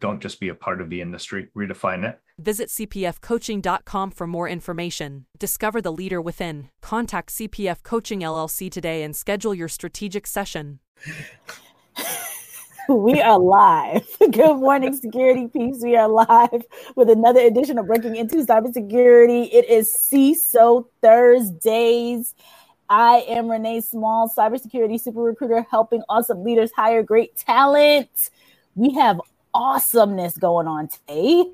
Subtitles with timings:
[0.00, 2.20] Don't just be a part of the industry, redefine it.
[2.38, 5.26] Visit cpfcoaching.com for more information.
[5.38, 6.68] Discover the leader within.
[6.82, 10.80] Contact CPF Coaching LLC today and schedule your strategic session.
[12.88, 14.06] we are live.
[14.18, 15.82] Good morning, security peeps.
[15.82, 16.64] We are live
[16.96, 19.48] with another edition of Breaking Into Cybersecurity.
[19.52, 22.34] It is CISO Thursdays.
[22.88, 28.30] I am Renee Small, cybersecurity super recruiter, helping awesome leaders hire great talent.
[28.74, 29.20] We have
[29.54, 31.50] awesomeness going on today.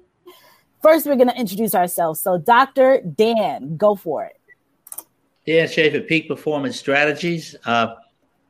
[0.83, 2.21] First, we're going to introduce ourselves.
[2.21, 3.01] So, Dr.
[3.03, 4.37] Dan, go for it.
[5.47, 7.55] Dan Schaefer, Peak Performance Strategies.
[7.65, 7.95] Uh,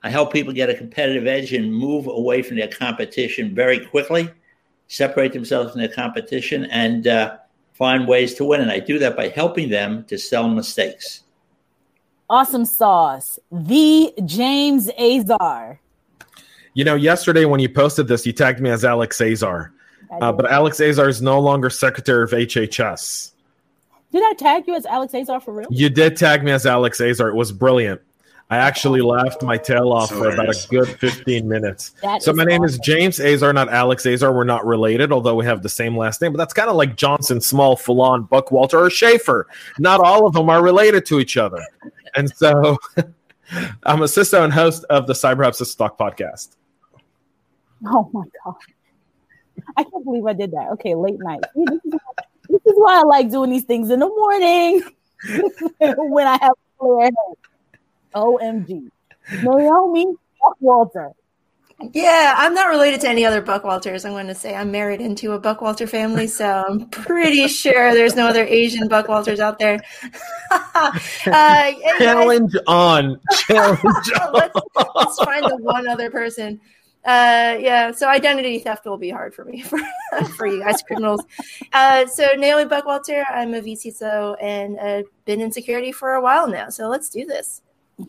[0.03, 4.31] I help people get a competitive edge and move away from their competition very quickly,
[4.89, 7.37] separate themselves from their competition, and uh,
[7.75, 8.61] find ways to win.
[8.61, 11.25] And I do that by helping them to sell mistakes.
[12.29, 13.39] Awesome sauce.
[13.51, 15.81] The James Azar.
[16.75, 19.73] You know, yesterday when you posted this, you tagged me as Alex Azar.
[20.21, 23.33] Uh, but Alex Azar is no longer Secretary of HHS.
[24.13, 25.69] Did I tag you as Alex Azar for real?
[25.71, 27.29] You did tag me as Alex Azar.
[27.29, 28.01] It was brilliant.
[28.51, 31.93] I actually laughed my tail off for about a good 15 minutes.
[32.03, 34.33] That so my name is James Azar, not Alex Azar.
[34.33, 36.33] We're not related, although we have the same last name.
[36.33, 39.47] But that's kind of like Johnson, Small, Fallon, Buckwalter, or Schaefer.
[39.79, 41.65] Not all of them are related to each other.
[42.17, 42.77] And so
[43.85, 46.57] I'm a CISO and host of the Cyber Hub Stock podcast.
[47.87, 48.55] Oh my God.
[49.77, 50.69] I can't believe I did that.
[50.73, 51.41] Okay, late night.
[51.55, 51.93] This is,
[52.49, 54.83] this is why I like doing these things in the morning
[56.11, 57.15] when I have clear head.
[58.15, 58.91] OMG.
[59.43, 60.07] Naomi
[60.43, 61.13] Buckwalter.
[61.93, 64.05] Yeah, I'm not related to any other Buckwalters.
[64.05, 68.15] I'm going to say I'm married into a Buckwalter family, so I'm pretty sure there's
[68.15, 69.81] no other Asian Buckwalters out there.
[70.51, 73.19] uh, Challenge on.
[73.47, 73.83] Challenge
[74.21, 74.33] on.
[74.33, 74.61] let's,
[74.95, 76.61] let's find the one other person
[77.07, 79.79] uh yeah so identity theft will be hard for me for,
[80.37, 81.23] for you guys criminals
[81.73, 86.47] uh so naomi buckwalter i'm a vCISO and uh, been in security for a while
[86.47, 87.63] now so let's do this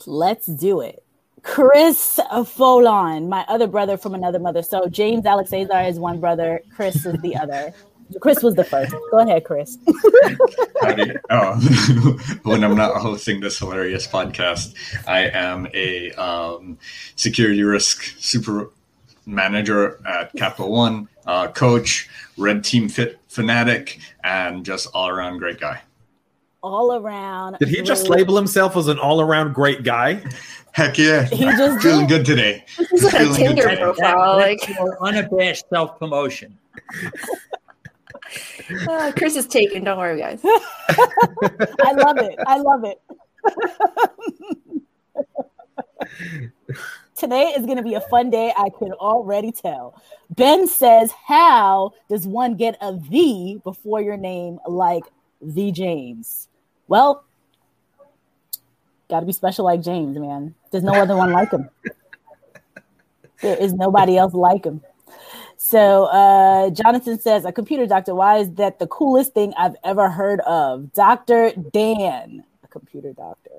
[0.05, 1.05] let's do it
[1.43, 6.61] chris foulon my other brother from another mother so james alex azar is one brother
[6.75, 7.73] chris is the other
[8.19, 8.93] Chris was the first.
[9.11, 9.77] Go ahead, Chris.
[11.29, 14.73] oh, when I'm not hosting this hilarious podcast,
[15.07, 16.77] I am a um,
[17.15, 18.71] security risk super
[19.25, 25.59] manager at Capital One, uh, coach, red team fit fanatic, and just all around great
[25.59, 25.81] guy.
[26.63, 27.57] All around.
[27.59, 30.23] Did he just label himself as an all around great guy?
[30.73, 31.25] Heck yeah.
[31.25, 32.63] He just feeling good today.
[32.77, 34.37] This is like a Tinder profile.
[34.37, 34.59] Like
[35.01, 36.57] unabashed self promotion.
[38.89, 39.83] uh, Chris is taken.
[39.83, 40.41] Don't worry, guys.
[40.45, 42.35] I love it.
[42.47, 43.01] I love it
[47.21, 48.51] today is going to be a fun day.
[48.57, 50.01] I can already tell.
[50.31, 55.03] Ben says, How does one get a V before your name like
[55.41, 56.49] the James?
[56.87, 57.23] Well,
[59.09, 60.55] got to be special like James, man.
[60.71, 61.69] There's no other one like him.
[63.41, 64.81] There is nobody else like him.
[65.57, 68.15] So uh, Jonathan says, a computer doctor.
[68.15, 70.91] Why is that the coolest thing I've ever heard of?
[70.93, 71.51] Dr.
[71.71, 73.51] Dan, a computer doctor.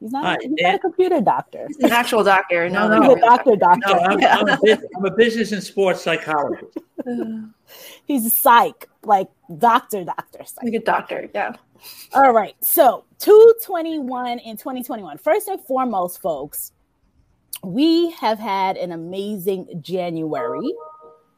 [0.00, 1.66] He's not, uh, he's not a computer doctor.
[1.68, 2.68] He's an actual doctor.
[2.68, 3.56] No, no, he's a doctor.
[3.56, 3.80] Doctor.
[3.86, 6.78] No, I'm, I'm, a, I'm, a business and sports psychologist.
[8.04, 10.44] he's a psych, like doctor, doctor.
[10.44, 10.64] Psych.
[10.64, 11.30] Like a doctor.
[11.34, 11.54] Yeah.
[12.14, 12.54] All right.
[12.60, 15.18] So 221 in 2021.
[15.18, 16.72] First and foremost, folks,
[17.64, 20.72] we have had an amazing January.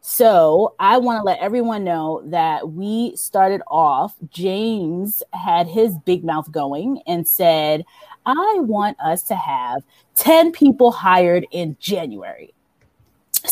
[0.01, 4.15] So I want to let everyone know that we started off.
[4.29, 7.85] James had his big mouth going and said,
[8.27, 9.83] I want us to have
[10.17, 12.53] 10 people hired in January.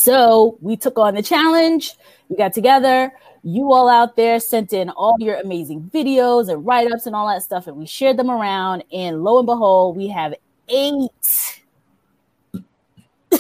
[0.03, 1.95] So we took on the challenge.
[2.29, 3.13] We got together.
[3.45, 7.29] You all out there sent in all your amazing videos and write ups and all
[7.29, 8.83] that stuff, and we shared them around.
[8.93, 10.35] And lo and behold, we have
[10.69, 11.63] eight,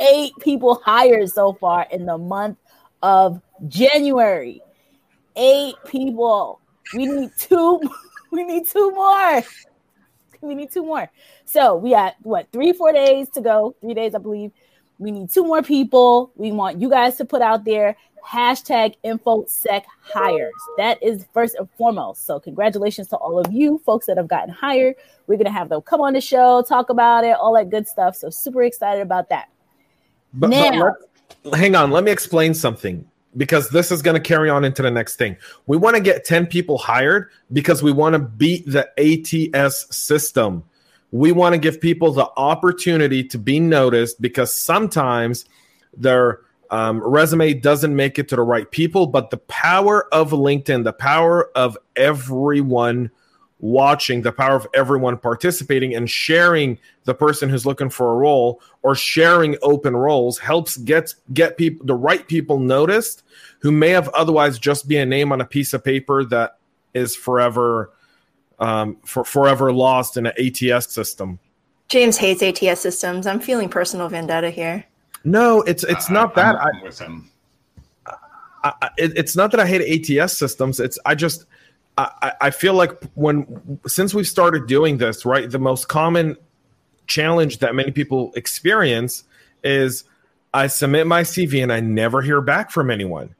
[0.00, 2.58] eight people hired so far in the month
[3.02, 4.62] of January.
[5.34, 6.60] Eight people.
[6.94, 7.80] We need two.
[8.30, 9.42] We need two more
[10.40, 11.10] we need two more.
[11.44, 14.52] So we got what three, four days to go, three days, I believe.
[14.98, 16.32] We need two more people.
[16.36, 17.96] We want you guys to put out there
[18.26, 20.52] hashtag infosec hires.
[20.76, 22.26] That is first and foremost.
[22.26, 24.96] So congratulations to all of you folks that have gotten hired.
[25.26, 28.16] We're gonna have them come on the show, talk about it, all that good stuff.
[28.16, 29.48] So super excited about that.
[30.34, 30.94] But, now,
[31.42, 34.82] but hang on, let me explain something because this is going to carry on into
[34.82, 35.36] the next thing.
[35.66, 40.64] We want to get 10 people hired because we want to beat the ATS system.
[41.10, 45.46] We want to give people the opportunity to be noticed because sometimes
[45.96, 46.40] their
[46.70, 50.92] um, resume doesn't make it to the right people, but the power of LinkedIn, the
[50.92, 53.10] power of everyone
[53.60, 58.60] watching, the power of everyone participating and sharing the person who's looking for a role
[58.82, 63.24] or sharing open roles helps get get people the right people noticed
[63.60, 66.58] who may have otherwise just be a name on a piece of paper that
[66.94, 67.90] is forever
[68.58, 71.38] um, for forever lost in an ATS system.
[71.88, 73.26] James hates ATS systems.
[73.26, 74.84] I'm feeling personal vendetta here.
[75.24, 76.56] No, it's it's uh, not that.
[76.56, 77.30] I'm with him.
[78.64, 80.80] I, I, it's not that I hate ATS systems.
[80.80, 81.46] It's I just
[81.96, 86.36] I, I feel like when since we started doing this, right, the most common
[87.06, 89.24] challenge that many people experience
[89.64, 90.04] is
[90.54, 93.34] I submit my CV and I never hear back from anyone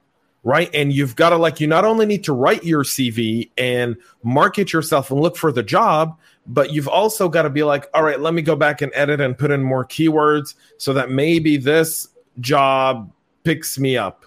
[0.45, 0.71] right?
[0.73, 4.73] And you've got to like you not only need to write your CV and market
[4.73, 8.21] yourself and look for the job, but you've also got to be like, all right,
[8.21, 12.09] let me go back and edit and put in more keywords so that maybe this
[12.41, 13.11] job
[13.45, 14.25] picks me up.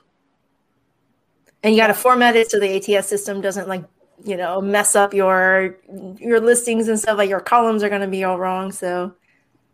[1.63, 3.83] And you got to format it so the ATS system doesn't like
[4.23, 5.75] you know mess up your
[6.17, 9.13] your listings and stuff like your columns are going to be all wrong so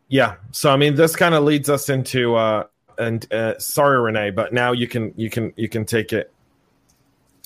[0.08, 2.64] yeah so i mean this kind of leads us into uh
[2.98, 6.32] and uh, sorry, Renee, but now you can you can you can take it.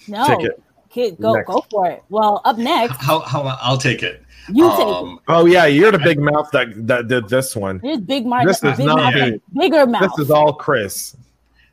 [0.08, 0.62] No, take it.
[0.90, 1.48] Kid, go next.
[1.48, 2.04] go for it.
[2.10, 4.24] Well, up next, how how I'll take it.
[4.52, 5.24] You um, take it.
[5.28, 7.80] Oh yeah, you're the big mouth that that did this one.
[7.80, 8.46] This big mouth.
[8.46, 10.12] This is not mouth, bigger mouth.
[10.18, 11.16] This is all Chris.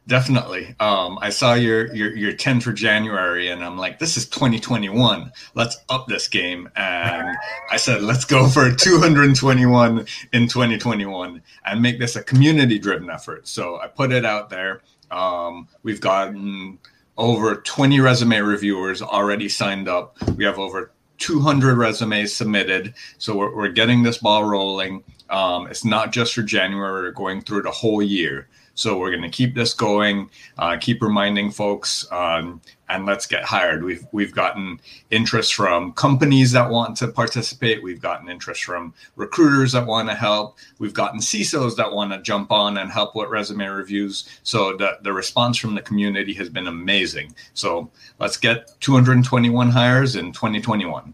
[0.08, 0.74] Definitely.
[0.80, 5.30] Um, I saw your, your your 10 for January, and I'm like, this is 2021.
[5.54, 6.70] Let's up this game.
[6.76, 7.36] And
[7.70, 13.46] I said, let's go for 221 in 2021 and make this a community driven effort.
[13.46, 14.80] So I put it out there.
[15.10, 16.78] Um, we've gotten
[17.18, 20.16] over 20 resume reviewers already signed up.
[20.36, 22.94] We have over 200 resumes submitted.
[23.18, 25.04] So we're, we're getting this ball rolling.
[25.28, 28.48] Um, it's not just for January, we're going through the whole year.
[28.78, 33.42] So we're going to keep this going, uh, keep reminding folks, um, and let's get
[33.42, 33.82] hired.
[33.82, 34.80] We've we've gotten
[35.10, 37.82] interest from companies that want to participate.
[37.82, 40.58] We've gotten interest from recruiters that want to help.
[40.78, 44.38] We've gotten CISOs that want to jump on and help with resume reviews.
[44.44, 47.34] So the the response from the community has been amazing.
[47.54, 47.90] So
[48.20, 51.12] let's get 221 hires in 2021.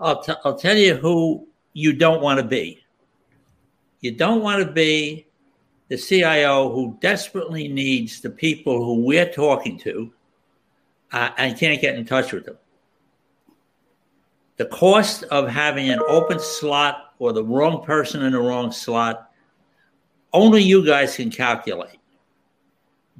[0.00, 2.82] I'll, t- I'll tell you who you don't want to be.
[4.00, 5.27] You don't want to be
[5.88, 10.12] the CIO who desperately needs the people who we're talking to
[11.12, 12.58] uh, and can't get in touch with them.
[14.58, 19.30] The cost of having an open slot or the wrong person in the wrong slot,
[20.32, 21.98] only you guys can calculate.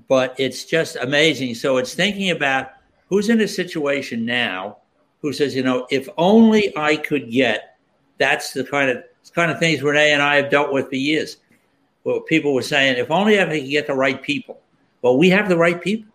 [0.08, 1.54] But it's just amazing.
[1.54, 2.70] So it's thinking about
[3.06, 4.78] who's in a situation now
[5.20, 7.76] who says, you know, if only I could get,
[8.18, 9.04] that's the kind of
[9.34, 11.36] kind of things Renee and I have dealt with for years
[12.08, 14.58] well, people were saying, if only I could get the right people.
[15.02, 16.11] Well, we have the right people.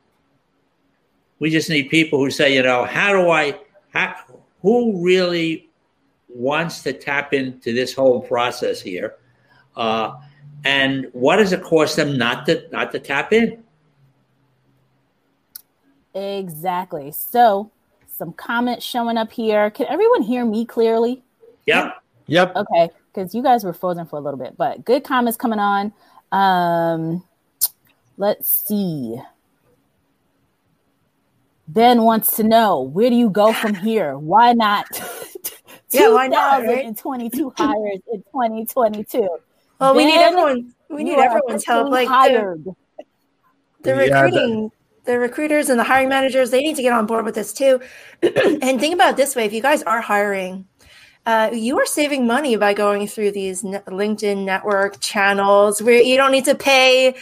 [1.37, 3.59] We just need people who say, you know, how do I,
[3.93, 4.15] how,
[4.63, 5.69] who really
[6.27, 9.17] wants to tap into this whole process here?
[9.75, 10.15] Uh,
[10.65, 13.63] and what does it cost them not to not to tap in?
[16.15, 17.11] Exactly.
[17.11, 17.69] So,
[18.07, 19.69] some comments showing up here.
[19.69, 21.21] Can everyone hear me clearly?
[21.67, 22.01] Yep.
[22.25, 22.55] Yep.
[22.55, 25.93] Okay because you guys were frozen for a little bit, but good comments coming on.
[26.31, 27.23] Um,
[28.17, 29.21] let's see.
[31.67, 34.17] Ben wants to know where do you go from here?
[34.17, 34.85] Why not?
[35.91, 36.63] yeah, why not?
[36.63, 36.95] Right?
[36.95, 39.27] 22 hires in 2022.
[39.79, 40.73] Well, ben, we need everyone.
[40.89, 41.89] We need everyone's help.
[41.89, 42.65] Like hired.
[42.65, 42.73] the,
[43.81, 44.71] the recruiting,
[45.05, 47.79] the recruiters and the hiring managers, they need to get on board with this too.
[48.21, 50.67] and think about this way: if you guys are hiring,
[51.25, 56.31] uh, you are saving money by going through these LinkedIn network channels where you don't
[56.31, 57.15] need to pay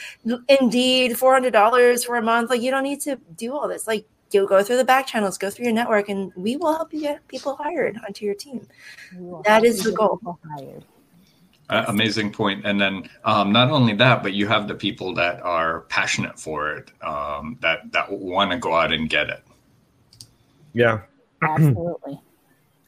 [0.48, 2.50] Indeed four hundred dollars for a month.
[2.50, 3.86] Like you don't need to do all this.
[3.86, 6.93] Like you go through the back channels, go through your network, and we will help
[6.93, 8.67] you get people hired onto your team.
[9.46, 10.20] That is the goal.
[11.70, 12.65] Uh, amazing point.
[12.65, 16.75] And then um, not only that, but you have the people that are passionate for
[16.75, 19.43] it, um, that that want to go out and get it.
[20.74, 21.01] Yeah,
[21.43, 22.20] absolutely.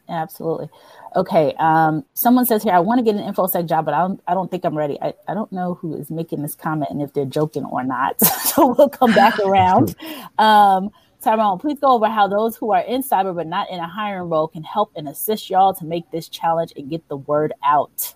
[0.10, 0.70] Absolutely.
[1.15, 1.53] Okay.
[1.60, 4.34] Um, someone says here, I want to get an infosec job, but I don't, I
[4.34, 5.00] don't think I'm ready.
[5.01, 8.20] I, I don't know who is making this comment and if they're joking or not.
[8.46, 9.96] so we'll come back around.
[10.38, 10.89] Um,
[11.22, 14.29] Tyrone, please go over how those who are in cyber but not in a hiring
[14.29, 18.13] role can help and assist y'all to make this challenge and get the word out.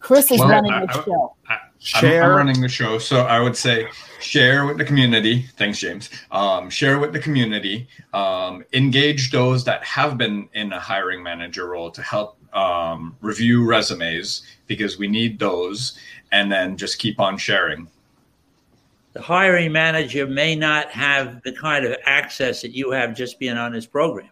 [0.00, 1.36] Chris is well, running I, the I, show.
[1.48, 2.22] I, share.
[2.22, 3.88] I'm, I'm, running the show, so I would say
[4.20, 5.42] share with the community.
[5.56, 6.10] Thanks, James.
[6.30, 7.88] Um, share with the community.
[8.12, 13.64] Um, engage those that have been in a hiring manager role to help um, review
[13.66, 15.98] resumes because we need those,
[16.32, 17.88] and then just keep on sharing.
[19.12, 23.56] The hiring manager may not have the kind of access that you have just being
[23.56, 24.30] on this program.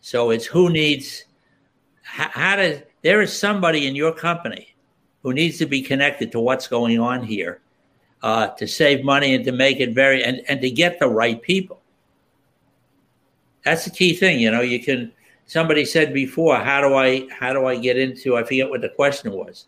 [0.00, 1.24] So it's who needs
[2.02, 2.82] how, how to.
[3.02, 4.73] There is somebody in your company
[5.24, 7.60] who needs to be connected to what's going on here
[8.22, 11.42] uh, to save money and to make it very and, and to get the right
[11.42, 11.80] people.
[13.64, 14.38] That's the key thing.
[14.38, 15.10] You know, you can
[15.46, 18.90] somebody said before, how do I how do I get into I forget what the
[18.90, 19.66] question was.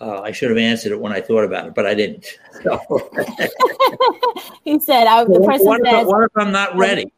[0.00, 2.26] Uh, I should have answered it when I thought about it, but I didn't.
[2.62, 2.78] So.
[4.64, 7.12] he said, I, "The person what, says, if, what if I'm not ready?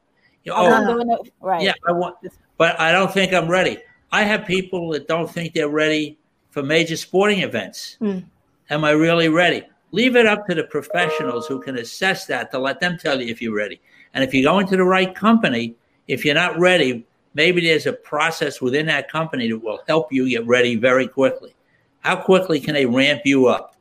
[0.44, 1.62] You know, oh, right?
[1.62, 2.16] Yeah, I want,
[2.58, 3.78] but I don't think I'm ready.
[4.12, 6.18] I have people that don't think they're ready
[6.56, 7.98] for major sporting events.
[8.00, 8.24] Mm.
[8.70, 9.62] Am I really ready?
[9.92, 13.28] Leave it up to the professionals who can assess that to let them tell you
[13.28, 13.78] if you're ready.
[14.14, 15.74] And if you go into the right company,
[16.08, 20.30] if you're not ready, maybe there's a process within that company that will help you
[20.30, 21.54] get ready very quickly.
[22.00, 23.76] How quickly can they ramp you up?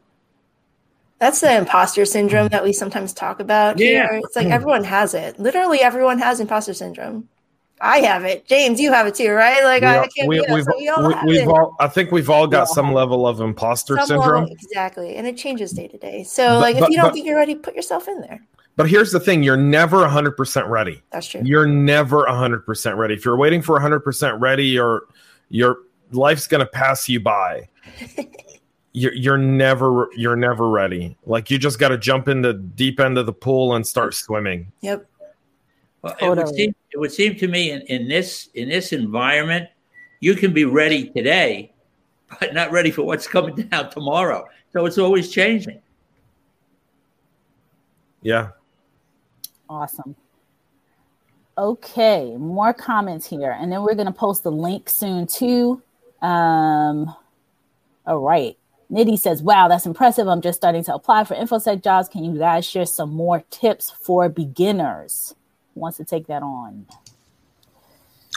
[1.20, 3.80] That's the imposter syndrome that we sometimes talk about.
[3.80, 3.88] Yeah.
[3.88, 4.22] Here.
[4.22, 5.40] It's like everyone has it.
[5.40, 7.30] Literally, everyone has imposter syndrome.
[7.82, 8.46] I have it.
[8.48, 9.64] James, you have it too, right?
[9.64, 10.28] Like we I can't.
[10.28, 11.76] We, we've, so we all we, have all.
[11.80, 14.44] I think we've all got some level of imposter some syndrome.
[14.44, 16.24] Level, exactly, and it changes day to day.
[16.24, 18.40] So, but, like, if but, you don't but, think you're ready, put yourself in there.
[18.78, 21.02] But here's the thing: you're never 100 percent ready.
[21.12, 21.42] That's true.
[21.44, 23.14] You're never 100 percent ready.
[23.14, 25.04] If you're waiting for 100 percent ready, your
[25.50, 25.80] your
[26.12, 27.68] life's gonna pass you by.
[28.96, 31.18] you're, you're never you're never ready.
[31.26, 34.14] Like you just got to jump in the deep end of the pool and start
[34.14, 34.72] swimming.
[34.82, 35.06] Yep.
[36.06, 36.38] Well, totally.
[36.42, 39.68] it, would seem, it would seem to me in, in this in this environment,
[40.20, 41.74] you can be ready today,
[42.40, 44.46] but not ready for what's coming down tomorrow.
[44.72, 45.82] So it's always changing.
[48.22, 48.50] Yeah.
[49.68, 50.16] Awesome.
[51.58, 55.82] Okay, more comments here, and then we're going to post the link soon too.
[56.22, 57.16] Um,
[58.06, 58.56] all right.
[58.92, 60.28] Nitty says, Wow, that's impressive.
[60.28, 62.10] I'm just starting to apply for InfoSec jobs.
[62.10, 65.34] Can you guys share some more tips for beginners?
[65.76, 66.86] Wants to take that on?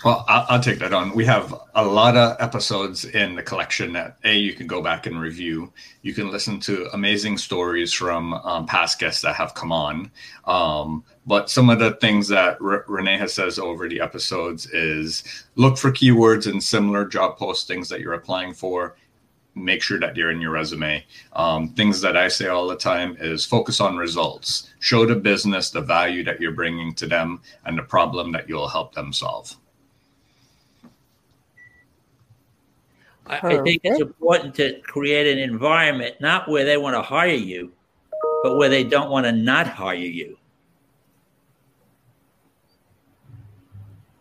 [0.04, 1.12] Well, I'll, I'll, take that on.
[1.12, 5.06] We have a lot of episodes in the collection that a you can go back
[5.06, 5.72] and review.
[6.02, 10.12] You can listen to amazing stories from um, past guests that have come on.
[10.44, 15.24] Um, but some of the things that R- Renee has says over the episodes is
[15.56, 18.94] look for keywords in similar job postings that you're applying for
[19.64, 21.04] make sure that you're in your resume.
[21.32, 24.70] Um, things that I say all the time is focus on results.
[24.80, 28.68] Show the business the value that you're bringing to them and the problem that you'll
[28.68, 29.56] help them solve.
[33.26, 37.28] I, I think it's important to create an environment not where they want to hire
[37.28, 37.72] you,
[38.42, 40.38] but where they don't want to not hire you.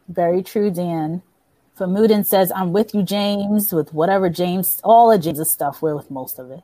[0.10, 1.22] Very true, Dan.
[1.78, 5.82] Famudin says, I'm with you, James, with whatever James, all of James's stuff.
[5.82, 6.62] We're with most of it.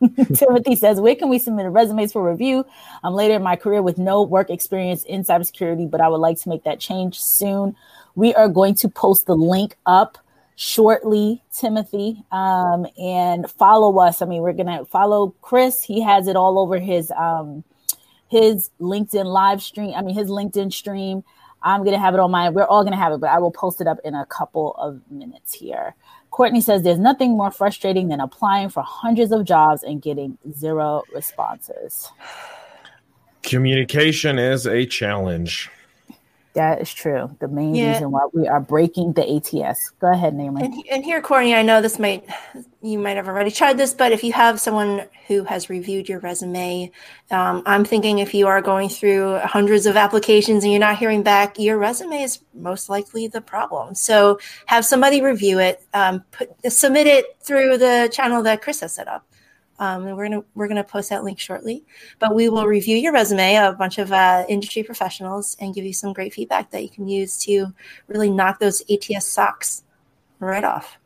[0.36, 2.64] Timothy says, Where can we submit resumes for review?
[3.02, 6.38] I'm later in my career with no work experience in cybersecurity, but I would like
[6.40, 7.74] to make that change soon.
[8.14, 10.18] We are going to post the link up
[10.56, 14.22] shortly, Timothy, um, and follow us.
[14.22, 15.82] I mean, we're gonna follow Chris.
[15.82, 17.64] He has it all over his um,
[18.28, 19.94] his LinkedIn live stream.
[19.96, 21.24] I mean, his LinkedIn stream.
[21.62, 23.38] I'm going to have it on my, we're all going to have it, but I
[23.38, 25.94] will post it up in a couple of minutes here.
[26.30, 31.02] Courtney says there's nothing more frustrating than applying for hundreds of jobs and getting zero
[31.14, 32.10] responses.
[33.42, 35.70] Communication is a challenge.
[36.58, 37.30] That is true.
[37.38, 37.92] The main yeah.
[37.92, 39.90] reason why we are breaking the ATS.
[40.00, 40.64] Go ahead, Naomi.
[40.64, 42.26] And, and, here, Courtney, I know this might
[42.82, 46.18] you might have already tried this, but if you have someone who has reviewed your
[46.18, 46.90] resume,
[47.30, 51.22] um, I'm thinking if you are going through hundreds of applications and you're not hearing
[51.22, 53.94] back, your resume is most likely the problem.
[53.94, 58.94] So have somebody review it, um, put submit it through the channel that Chris has
[58.94, 59.27] set up.
[59.80, 61.84] Um, and we're gonna we're gonna post that link shortly.
[62.18, 65.92] But we will review your resume, a bunch of uh, industry professionals, and give you
[65.92, 67.72] some great feedback that you can use to
[68.08, 69.84] really knock those ATS socks
[70.40, 70.98] right off.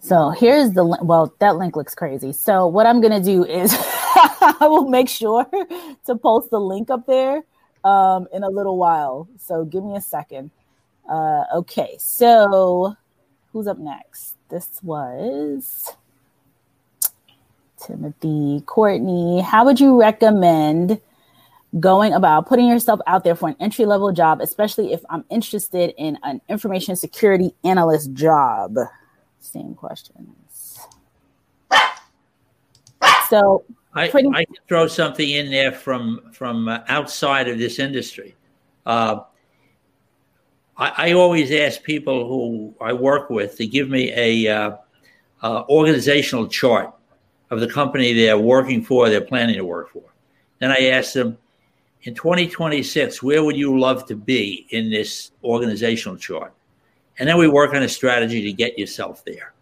[0.00, 2.32] So here's the well, that link looks crazy.
[2.32, 5.46] So what I'm gonna do is I will make sure
[6.06, 7.42] to post the link up there
[7.84, 9.28] um, in a little while.
[9.38, 10.50] So give me a second.
[11.08, 12.96] Uh, okay, so
[13.52, 14.36] who's up next?
[14.52, 15.94] This was
[17.82, 19.40] Timothy Courtney.
[19.40, 21.00] How would you recommend
[21.80, 25.94] going about putting yourself out there for an entry level job, especially if I'm interested
[25.96, 28.76] in an information security analyst job?
[29.40, 30.78] Same questions.
[33.30, 37.78] So I, pretty- I can throw something in there from from uh, outside of this
[37.78, 38.36] industry.
[38.84, 39.20] Uh,
[40.82, 44.76] I, I, always ask people who I work with to give me a uh,
[45.40, 46.92] uh, organizational chart
[47.50, 50.02] of the company they're working for, they're planning to work for.
[50.58, 51.38] Then I ask them,
[52.02, 56.52] in 2026, where would you love to be in this organizational chart?
[57.20, 59.52] And then we work on a strategy to get yourself there.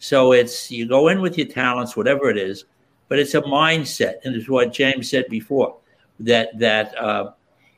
[0.00, 2.64] So it's you go in with your talents, whatever it is,
[3.08, 5.76] but it's a mindset, and it's what James said before
[6.18, 7.30] that that uh,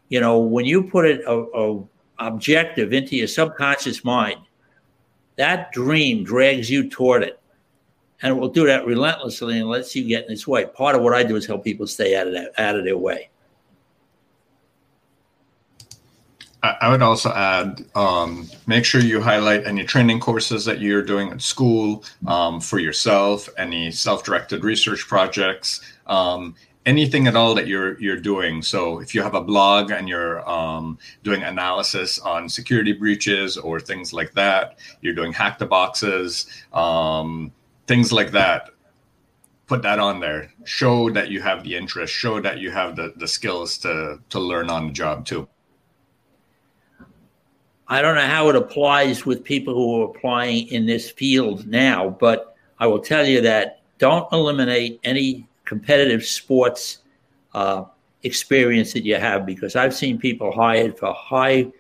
[0.08, 1.84] you know when you put it a, a
[2.18, 4.40] objective into your subconscious mind,
[5.36, 7.40] that dream drags you toward it,
[8.22, 10.66] and it will do that relentlessly and lets you get in its way.
[10.66, 12.98] Part of what I do is help people stay out of that, out of their
[12.98, 13.30] way.
[16.60, 21.30] I would also add um, make sure you highlight any training courses that you're doing
[21.30, 25.80] at school um, for yourself, any self directed research projects.
[26.08, 26.56] Um,
[26.88, 28.62] anything at all that you're you're doing.
[28.62, 33.78] So if you have a blog and you're um, doing analysis on security breaches or
[33.78, 37.52] things like that, you're doing hack the boxes, um,
[37.86, 38.70] things like that.
[39.66, 40.50] Put that on there.
[40.64, 42.14] Show that you have the interest.
[42.14, 45.46] Show that you have the, the skills to to learn on the job too.
[47.90, 52.10] I don't know how it applies with people who are applying in this field now,
[52.20, 57.00] but I will tell you that don't eliminate any competitive sports
[57.52, 57.84] uh,
[58.22, 61.70] experience that you have because I've seen people hired for high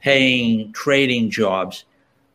[0.00, 1.84] paying trading jobs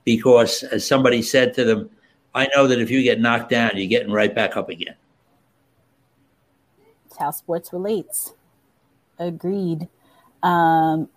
[0.06, 1.90] because, as somebody said to them,
[2.36, 4.96] I know that if you get knocked down, you're getting right back up again.
[7.08, 8.34] It's how sports relates.
[9.18, 9.88] Agreed.
[10.44, 11.10] Um,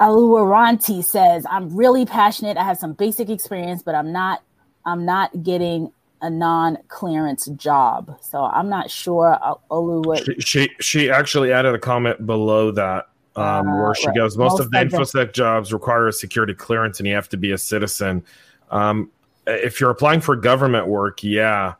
[0.00, 2.56] Aluwaranti says, I'm really passionate.
[2.56, 4.42] I have some basic experience, but I'm not
[4.86, 5.92] I'm not getting
[6.24, 8.18] a non-clearance job.
[8.22, 12.70] So I'm not sure uh, Olu what she, she, she actually added a comment below
[12.72, 14.16] that um, uh, where she right.
[14.16, 17.36] goes, most, most of the infosec jobs require a security clearance and you have to
[17.36, 18.24] be a citizen.
[18.70, 19.10] Um,
[19.46, 21.74] if you're applying for government work, yeah.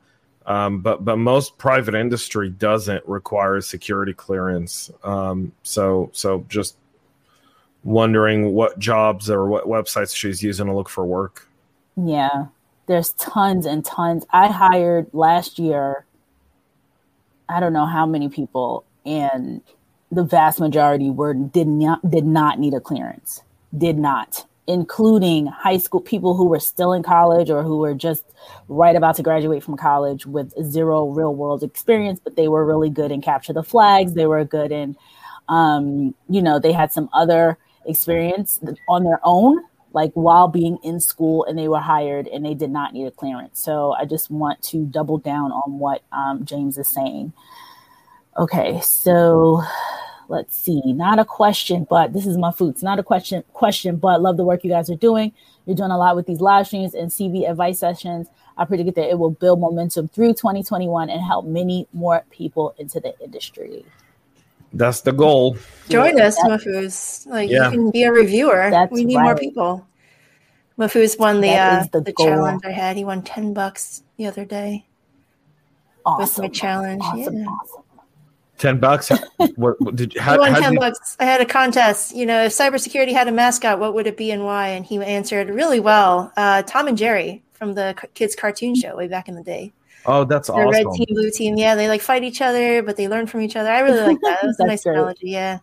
[0.47, 4.91] Um, but but most private industry doesn't require a security clearance.
[5.03, 6.77] Um, so so just
[7.83, 11.49] wondering what jobs or what websites she's using to look for work.
[11.97, 12.49] Yeah,
[12.87, 14.25] there's tons and tons.
[14.31, 16.05] I hired last year,
[17.49, 19.61] I don't know how many people, and
[20.11, 23.43] the vast majority were did not did not need a clearance.
[23.77, 28.25] Did not, including high school people who were still in college or who were just
[28.69, 32.91] right about to graduate from college with zero real world experience, but they were really
[32.91, 34.15] good in capture the flags.
[34.15, 34.97] They were good in,
[35.49, 39.63] um, you know, they had some other experience on their own,
[39.95, 43.11] like while being in school, and they were hired and they did not need a
[43.11, 43.61] clearance.
[43.61, 47.33] So I just want to double down on what um, James is saying.
[48.37, 49.63] Okay, so
[50.29, 50.83] let's see.
[50.85, 52.71] Not a question, but this is my food.
[52.71, 55.33] It's not a question, question, but love the work you guys are doing.
[55.65, 58.27] You're doing a lot with these live streams and CV advice sessions.
[58.57, 62.99] I predict that it will build momentum through 2021 and help many more people into
[62.99, 63.85] the industry.
[64.75, 65.57] That's the goal.
[65.89, 67.27] Join us, Mafuz.
[67.27, 67.67] Like yeah.
[67.67, 68.69] you can be a reviewer.
[68.71, 69.25] That's we need right.
[69.25, 69.87] more people.
[70.79, 72.97] Mafuz won the uh, the, the challenge I had.
[72.97, 74.87] He won ten bucks the other day.
[76.05, 76.43] Awesome.
[76.43, 77.03] With my challenge.
[77.03, 77.39] Awesome.
[77.39, 77.47] Yeah.
[77.47, 77.83] Awesome.
[78.59, 79.09] Ten bucks.
[79.57, 80.81] what, what, did how, won ten you...
[80.81, 81.17] bucks?
[81.21, 82.15] I had a contest.
[82.15, 84.69] You know, if cybersecurity had a mascot, what would it be and why?
[84.69, 86.33] And he answered really well.
[86.37, 89.73] Uh, Tom and Jerry from the kids cartoon show way back in the day.
[90.07, 90.71] Oh, that's the awesome.
[90.71, 91.57] Red team, blue team.
[91.57, 93.71] Yeah, they like fight each other, but they learn from each other.
[93.71, 94.41] I really like that.
[94.43, 94.93] That was a nice great.
[94.95, 95.31] analogy.
[95.31, 95.59] Yeah.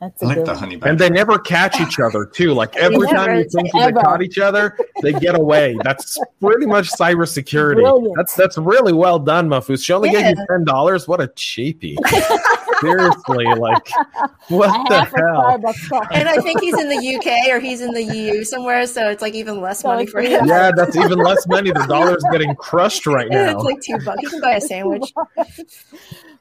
[0.00, 2.52] That's I like the honey And they never catch each other too.
[2.52, 5.78] Like every time you think they caught each other, they get away.
[5.84, 7.76] That's pretty much cybersecurity.
[7.76, 8.14] Brilliant.
[8.16, 9.84] That's that's really well done, Mafuz.
[9.84, 10.22] She only yeah.
[10.22, 11.08] gave you ten dollars.
[11.08, 11.96] What a cheapie.
[12.80, 13.88] Seriously, like
[14.48, 16.06] what I the hell?
[16.12, 19.22] And I think he's in the UK or he's in the EU somewhere, so it's
[19.22, 20.44] like even less money for him.
[20.44, 21.70] Yeah, that's even less money.
[21.70, 23.52] The dollar's getting crushed right now.
[23.52, 24.22] it's like two bucks.
[24.22, 25.10] You can buy a sandwich.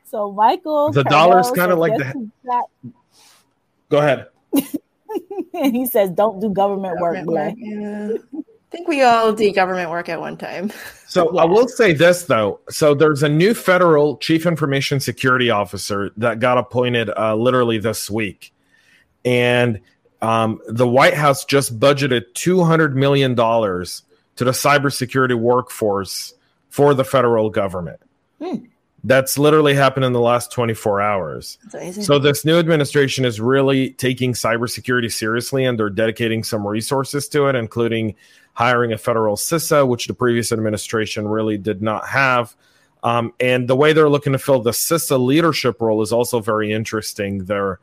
[0.04, 2.30] So Michael, the dollar's kind of like the.
[3.90, 4.28] Go ahead.
[5.54, 8.12] he says, "Don't do government, work." work yeah.
[8.12, 10.72] I think we all did government work at one time.
[11.08, 11.44] So yeah.
[11.44, 12.60] I will say this though.
[12.70, 18.10] So there's a new federal chief information security officer that got appointed uh, literally this
[18.10, 18.52] week,
[19.24, 19.80] and
[20.22, 24.02] um, the White House just budgeted two hundred million dollars
[24.36, 26.34] to the cybersecurity workforce
[26.70, 28.02] for the federal government.
[28.42, 28.66] Hmm.
[29.06, 31.60] That's literally happened in the last 24 hours.
[32.04, 37.48] So this new administration is really taking cybersecurity seriously and they're dedicating some resources to
[37.48, 38.16] it, including
[38.54, 42.56] hiring a federal CISO, which the previous administration really did not have.
[43.04, 46.74] Um, and the way they're looking to fill the CISA leadership role is also very
[46.74, 47.46] interesting.
[47.46, 47.80] They're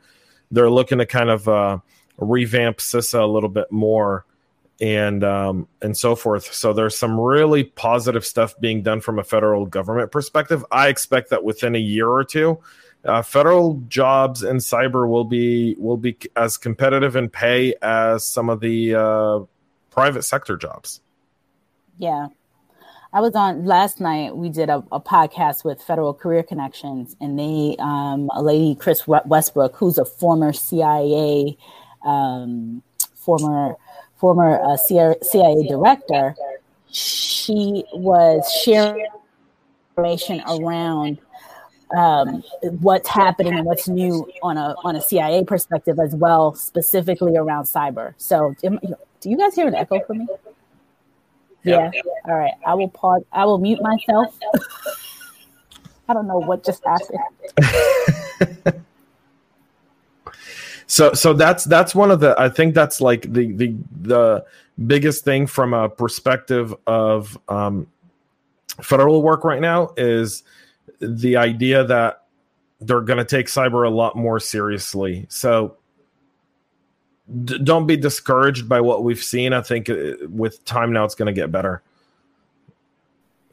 [0.51, 1.79] they're looking to kind of uh,
[2.17, 4.25] revamp CISA a little bit more
[4.81, 6.53] and um, and so forth.
[6.53, 10.65] So there's some really positive stuff being done from a federal government perspective.
[10.71, 12.59] I expect that within a year or two,
[13.05, 18.49] uh, federal jobs in cyber will be will be as competitive in pay as some
[18.49, 19.39] of the uh,
[19.91, 21.01] private sector jobs.
[21.97, 22.27] Yeah.
[23.15, 24.35] I was on last night.
[24.35, 29.05] We did a, a podcast with Federal Career Connections, and they, um, a lady, Chris
[29.05, 31.55] Westbrook, who's a former CIA,
[32.03, 32.81] um,
[33.13, 33.75] former
[34.23, 36.33] former uh, CIA director,
[36.89, 39.05] she was sharing
[39.89, 41.17] information around
[41.93, 42.41] um,
[42.79, 47.65] what's happening and what's new on a on a CIA perspective as well, specifically around
[47.65, 48.13] cyber.
[48.15, 50.27] So, do you guys hear an echo from me?
[51.63, 51.91] Yeah.
[51.93, 52.01] yeah.
[52.23, 52.53] All right.
[52.65, 53.23] I will pause.
[53.33, 54.39] I will mute myself.
[56.07, 57.19] I don't know what just happened.
[60.87, 64.45] so so that's that's one of the I think that's like the the the
[64.87, 67.87] biggest thing from a perspective of um,
[68.81, 70.43] federal work right now is
[70.99, 72.23] the idea that
[72.81, 75.25] they're going to take cyber a lot more seriously.
[75.29, 75.77] So
[77.45, 79.53] d- don't be discouraged by what we've seen.
[79.53, 81.81] I think uh, with time now, it's going to get better.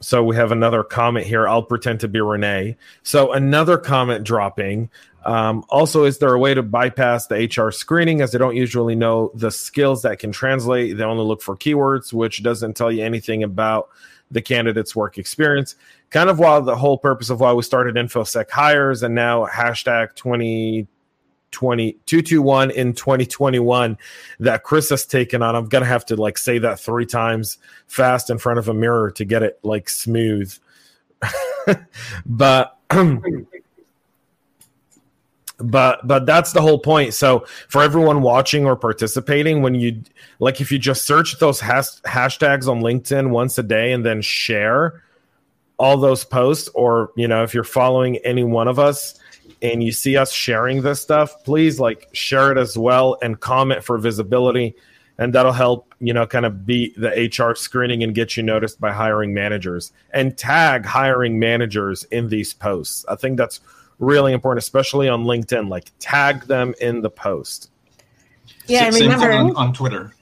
[0.01, 1.47] So we have another comment here.
[1.47, 2.75] I'll pretend to be Renee.
[3.03, 4.89] So another comment dropping.
[5.23, 8.95] Um, also, is there a way to bypass the HR screening as they don't usually
[8.95, 10.97] know the skills that can translate?
[10.97, 13.89] They only look for keywords, which doesn't tell you anything about
[14.31, 15.75] the candidate's work experience.
[16.09, 20.15] Kind of while the whole purpose of why we started InfoSec hires and now hashtag
[20.15, 20.87] 20
[21.51, 23.97] 20 221 in 2021
[24.39, 25.55] that Chris has taken on.
[25.55, 27.57] I'm gonna have to like say that three times
[27.87, 30.57] fast in front of a mirror to get it like smooth.
[32.25, 32.77] but
[35.63, 40.01] but but that's the whole point so for everyone watching or participating when you
[40.39, 44.21] like if you just search those has, hashtags on linkedin once a day and then
[44.21, 45.03] share
[45.77, 49.19] all those posts or you know if you're following any one of us
[49.61, 53.83] and you see us sharing this stuff, please like share it as well and comment
[53.83, 54.75] for visibility.
[55.17, 58.81] And that'll help, you know, kind of beat the HR screening and get you noticed
[58.81, 63.05] by hiring managers and tag hiring managers in these posts.
[63.07, 63.59] I think that's
[64.01, 65.69] really important, especially on LinkedIn.
[65.69, 67.71] Like tag them in the post.
[68.67, 70.13] Yeah, Same remember on, on Twitter.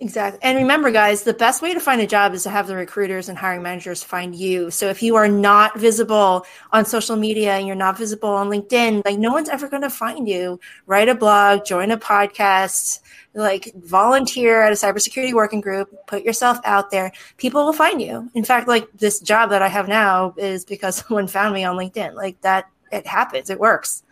[0.00, 0.38] Exactly.
[0.42, 3.28] And remember, guys, the best way to find a job is to have the recruiters
[3.28, 4.70] and hiring managers find you.
[4.70, 9.04] So if you are not visible on social media and you're not visible on LinkedIn,
[9.06, 10.60] like no one's ever going to find you.
[10.86, 13.00] Write a blog, join a podcast,
[13.34, 17.10] like volunteer at a cybersecurity working group, put yourself out there.
[17.38, 18.30] People will find you.
[18.34, 21.76] In fact, like this job that I have now is because someone found me on
[21.76, 22.14] LinkedIn.
[22.14, 24.02] Like that, it happens, it works.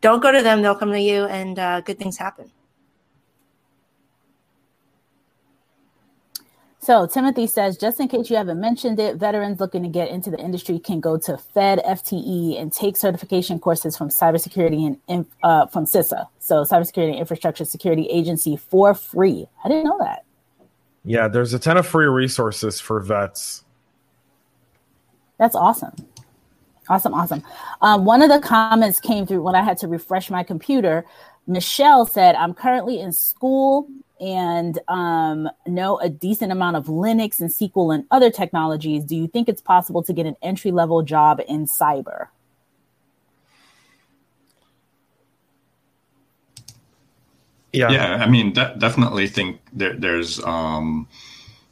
[0.00, 2.50] Don't go to them, they'll come to you, and uh, good things happen.
[6.88, 10.30] So Timothy says, just in case you haven't mentioned it, veterans looking to get into
[10.30, 15.84] the industry can go to FedVTE and take certification courses from cybersecurity and uh, from
[15.84, 19.46] CISA, so Cybersecurity and Infrastructure Security Agency, for free.
[19.62, 20.24] I didn't know that.
[21.04, 23.64] Yeah, there's a ton of free resources for vets.
[25.38, 25.94] That's awesome.
[26.88, 27.42] Awesome, awesome.
[27.82, 31.04] Um, one of the comments came through when I had to refresh my computer.
[31.46, 33.88] Michelle said, I'm currently in school
[34.20, 39.28] and um, know a decent amount of Linux and SQL and other technologies, do you
[39.28, 42.28] think it's possible to get an entry level job in cyber?
[47.72, 48.14] Yeah, yeah.
[48.16, 51.06] I mean, de- definitely think there, there's um,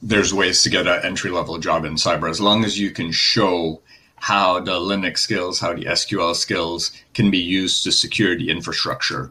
[0.02, 3.10] there's ways to get an entry level job in cyber as long as you can
[3.10, 3.80] show
[4.16, 9.30] how the Linux skills, how the SQL skills can be used to secure the infrastructure.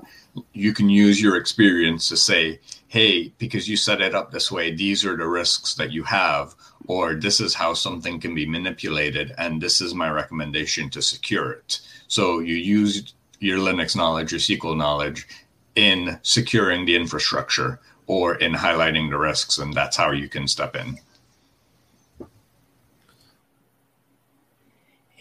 [0.53, 4.73] You can use your experience to say, hey, because you set it up this way,
[4.73, 6.55] these are the risks that you have,
[6.87, 11.51] or this is how something can be manipulated, and this is my recommendation to secure
[11.51, 11.81] it.
[12.07, 15.27] So you use your Linux knowledge, your SQL knowledge
[15.75, 20.75] in securing the infrastructure, or in highlighting the risks, and that's how you can step
[20.75, 20.99] in.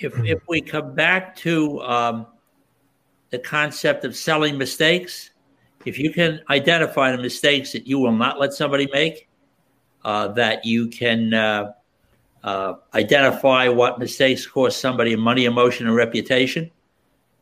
[0.04, 2.26] If, if we come back to um,
[3.30, 5.30] the concept of selling mistakes,
[5.86, 9.28] if you can identify the mistakes that you will not let somebody make,
[10.04, 11.72] uh, that you can uh,
[12.42, 16.70] uh, identify what mistakes cost somebody money, emotion, and reputation.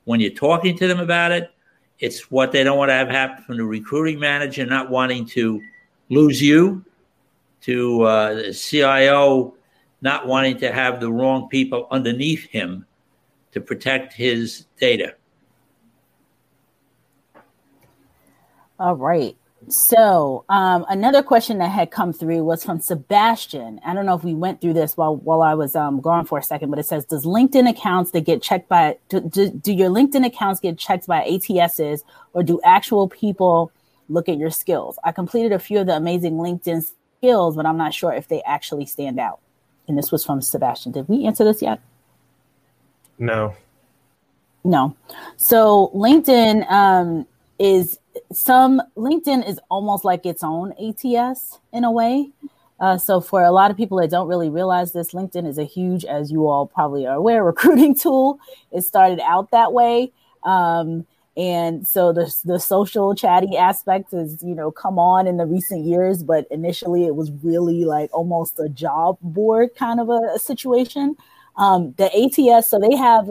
[0.04, 1.50] When you're talking to them about it,
[1.98, 5.60] it's what they don't want to have happen from the recruiting manager not wanting to
[6.08, 6.84] lose you,
[7.62, 9.54] to uh, the CIO
[10.02, 12.84] not wanting to have the wrong people underneath him
[13.52, 15.14] to protect his data.
[18.78, 19.36] All right.
[19.68, 23.80] So um, another question that had come through was from Sebastian.
[23.86, 26.36] I don't know if we went through this while while I was um, gone for
[26.36, 29.72] a second, but it says, "Does LinkedIn accounts that get checked by do, do, do
[29.72, 32.00] your LinkedIn accounts get checked by ATSs,
[32.32, 33.70] or do actual people
[34.08, 34.98] look at your skills?
[35.04, 36.84] I completed a few of the amazing LinkedIn
[37.18, 39.41] skills, but I'm not sure if they actually stand out."
[39.88, 40.92] And this was from Sebastian.
[40.92, 41.80] Did we answer this yet?
[43.18, 43.54] No.
[44.64, 44.96] No.
[45.36, 47.26] So LinkedIn um,
[47.58, 47.98] is
[48.32, 52.30] some LinkedIn is almost like its own ATS in a way.
[52.80, 55.64] Uh, so for a lot of people that don't really realize this, LinkedIn is a
[55.64, 58.40] huge, as you all probably are aware, recruiting tool.
[58.70, 60.12] It started out that way.
[60.42, 65.46] Um, and so the, the social chatty aspect has, you know, come on in the
[65.46, 70.32] recent years, but initially it was really like almost a job board kind of a,
[70.34, 71.16] a situation.
[71.56, 73.30] Um, the ATS, so they have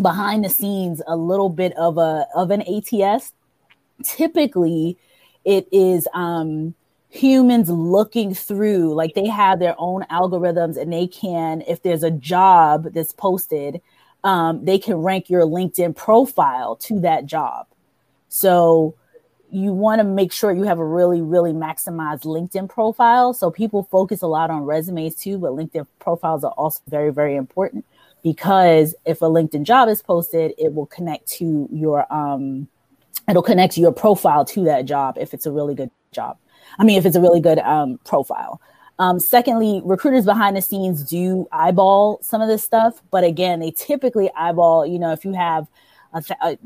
[0.00, 3.32] behind the scenes a little bit of a of an ATS
[4.04, 4.98] typically
[5.44, 6.74] it is um,
[7.08, 12.10] humans looking through, like they have their own algorithms and they can, if there's a
[12.10, 13.80] job that's posted,
[14.26, 17.68] um, they can rank your LinkedIn profile to that job.
[18.28, 18.96] So
[19.52, 23.32] you want to make sure you have a really, really maximized LinkedIn profile.
[23.32, 27.36] So people focus a lot on resumes too, but LinkedIn profiles are also very, very
[27.36, 27.86] important
[28.24, 32.66] because if a LinkedIn job is posted, it will connect to your um,
[33.28, 36.36] it'll connect your profile to that job if it's a really good job.
[36.80, 38.60] I mean, if it's a really good um, profile.
[38.98, 43.70] Um, secondly, recruiters behind the scenes do eyeball some of this stuff, but again, they
[43.70, 44.86] typically eyeball.
[44.86, 45.66] You know, if you have
[46.14, 46.58] a th- a,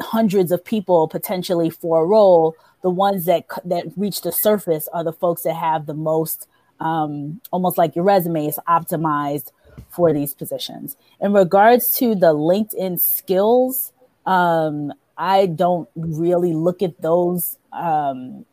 [0.00, 5.02] hundreds of people potentially for a role, the ones that that reach the surface are
[5.02, 6.46] the folks that have the most,
[6.78, 9.52] um, almost like your resume is optimized
[9.88, 10.96] for these positions.
[11.20, 13.92] In regards to the LinkedIn skills,
[14.26, 17.56] um, I don't really look at those.
[17.72, 18.44] Um,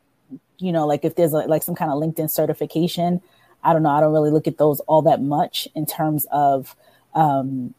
[0.58, 3.20] you know, like if there's a, like some kind of LinkedIn certification,
[3.62, 3.90] I don't know.
[3.90, 6.76] I don't really look at those all that much in terms of,
[7.14, 7.74] um,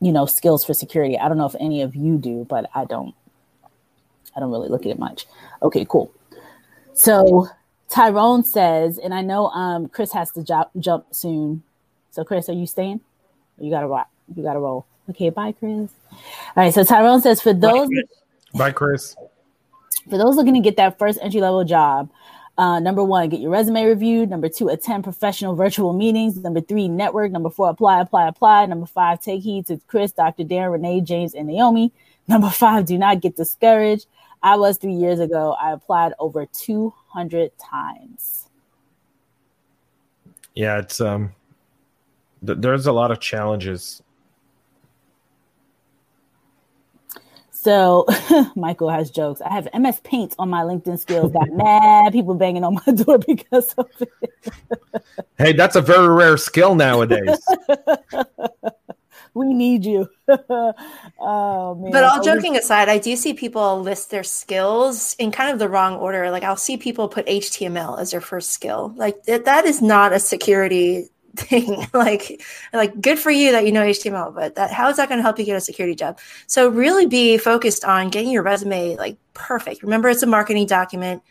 [0.00, 1.18] you know, skills for security.
[1.18, 3.14] I don't know if any of you do, but I don't.
[4.34, 5.26] I don't really look at it much.
[5.62, 6.12] Okay, cool.
[6.92, 7.48] So
[7.88, 11.62] Tyrone says, and I know um, Chris has to jo- jump soon.
[12.10, 13.00] So Chris, are you staying?
[13.58, 14.10] You gotta rock.
[14.34, 14.86] You gotta roll.
[15.08, 15.90] Okay, bye, Chris.
[16.10, 16.18] All
[16.56, 17.88] right, so Tyrone says for those
[18.54, 19.16] Bye, Chris.
[20.08, 22.10] For those looking to get that first entry level job,
[22.58, 24.30] uh, number one, get your resume reviewed.
[24.30, 26.36] Number two, attend professional virtual meetings.
[26.38, 27.30] Number three, network.
[27.32, 28.66] Number four, apply, apply, apply.
[28.66, 30.44] Number five, take heed to Chris, Dr.
[30.44, 31.92] Dan, Renee, James, and Naomi.
[32.28, 34.06] Number five, do not get discouraged.
[34.42, 35.56] I was three years ago.
[35.60, 38.48] I applied over 200 times.
[40.54, 41.32] Yeah, it's um,
[42.44, 44.02] th- there's a lot of challenges
[47.66, 48.06] So
[48.54, 49.40] Michael has jokes.
[49.40, 51.32] I have MS Paint on my LinkedIn skills.
[51.32, 55.02] Got mad people banging on my door because of it.
[55.36, 57.36] hey, that's a very rare skill nowadays.
[59.34, 60.08] we need you.
[61.18, 61.90] oh, man.
[61.90, 65.68] But all joking aside, I do see people list their skills in kind of the
[65.68, 66.30] wrong order.
[66.30, 68.94] Like I'll see people put HTML as their first skill.
[68.94, 71.86] Like that is not a security thing.
[71.96, 75.18] Like like good for you that you know html but that how is that going
[75.18, 76.18] to help you get a security job?
[76.46, 79.82] So really be focused on getting your resume like perfect.
[79.82, 81.22] Remember it's a marketing document.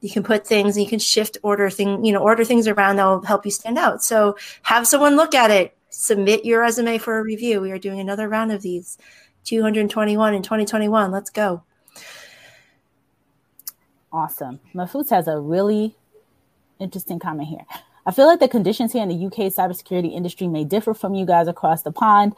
[0.00, 2.96] You can put things and you can shift order thing you know order things around
[2.96, 4.02] that will help you stand out.
[4.02, 5.76] So have someone look at it.
[5.90, 7.60] Submit your resume for a review.
[7.60, 8.98] We are doing another round of these
[9.44, 11.62] 221 in 2021 let's go.
[14.12, 14.60] Awesome.
[14.74, 15.96] Mafuz has a really
[16.80, 17.66] interesting comment here
[18.06, 21.24] I feel like the conditions here in the UK cybersecurity industry may differ from you
[21.24, 22.34] guys across the pond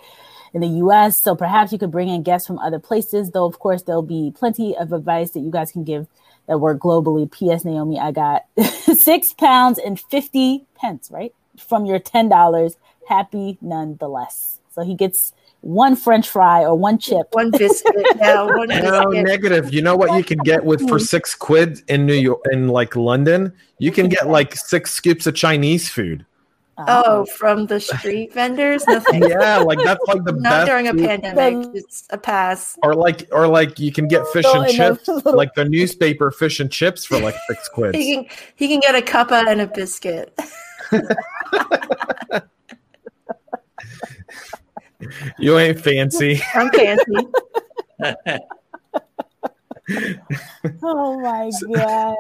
[0.55, 1.20] in the US.
[1.20, 4.33] So perhaps you could bring in guests from other places, though, of course, there'll be
[4.35, 6.07] plenty of advice that you guys can give
[6.46, 7.31] that work globally.
[7.31, 7.64] P.S.
[7.64, 8.44] Naomi, I got
[8.94, 11.35] six pounds and 50 pence, right?
[11.59, 12.76] From your $10.
[13.09, 14.59] Happy nonetheless.
[14.72, 15.33] So he gets
[15.66, 17.94] one French fry or one chip, one biscuit.
[18.16, 19.74] Yeah, one no negative.
[19.74, 21.02] You know what you can get with for mm.
[21.02, 23.52] six quid in New York in like London?
[23.79, 26.24] You can get like six scoops of Chinese food.
[26.79, 27.02] Uh-huh.
[27.05, 28.85] Oh, from the street vendors?
[29.12, 30.42] yeah, like that's like the best.
[30.42, 31.07] Not best during a food.
[31.07, 31.68] pandemic.
[31.74, 32.79] It's a pass.
[32.83, 36.70] Or like, or like you can get fish and chips, like the newspaper fish and
[36.70, 37.94] chips for like six quid.
[37.94, 40.38] he can he can get a cuppa and a biscuit.
[45.38, 46.40] You ain't fancy.
[46.54, 47.26] I'm fancy.
[50.82, 52.16] oh my god.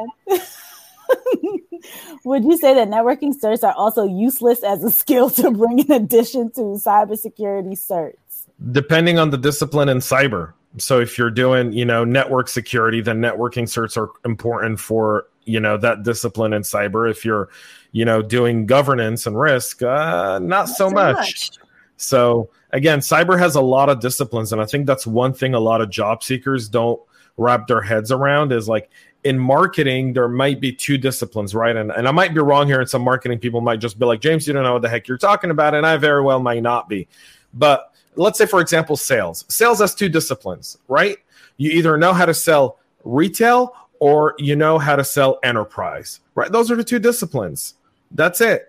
[2.24, 5.92] Would you say that networking certs are also useless as a skill to bring in
[5.92, 8.46] addition to cybersecurity certs?
[8.72, 10.52] Depending on the discipline in cyber.
[10.78, 15.60] So if you're doing, you know, network security, then networking certs are important for, you
[15.60, 17.10] know, that discipline in cyber.
[17.10, 17.48] If you're,
[17.92, 21.16] you know, doing governance and risk, uh, not, not so, so much.
[21.16, 21.50] much.
[21.96, 25.60] So again, cyber has a lot of disciplines, and I think that's one thing a
[25.60, 27.00] lot of job seekers don't
[27.38, 28.90] wrap their heads around is like
[29.24, 31.74] in marketing, there might be two disciplines, right?
[31.74, 34.20] And, and I might be wrong here, and some marketing people might just be like,
[34.20, 35.74] James, you don't know what the heck you're talking about.
[35.74, 37.08] And I very well might not be.
[37.54, 39.46] But let's say, for example, sales.
[39.48, 41.16] Sales has two disciplines, right?
[41.56, 46.52] You either know how to sell retail or you know how to sell enterprise, right?
[46.52, 47.74] Those are the two disciplines.
[48.10, 48.68] That's it.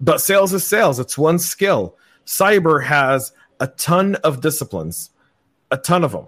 [0.00, 1.96] But sales is sales, it's one skill.
[2.28, 5.08] Cyber has a ton of disciplines,
[5.70, 6.26] a ton of them.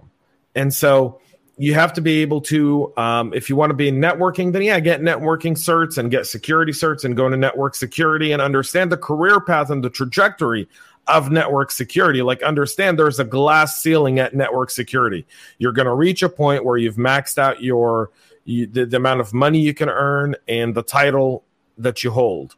[0.55, 1.21] And so,
[1.57, 4.63] you have to be able to um, if you want to be in networking then
[4.63, 8.91] yeah get networking certs and get security certs and go into network security and understand
[8.91, 10.67] the career path and the trajectory
[11.07, 12.21] of network security.
[12.21, 15.25] Like understand there's a glass ceiling at network security.
[15.57, 18.11] You're going to reach a point where you've maxed out your
[18.45, 21.43] you, the, the amount of money you can earn and the title
[21.77, 22.55] that you hold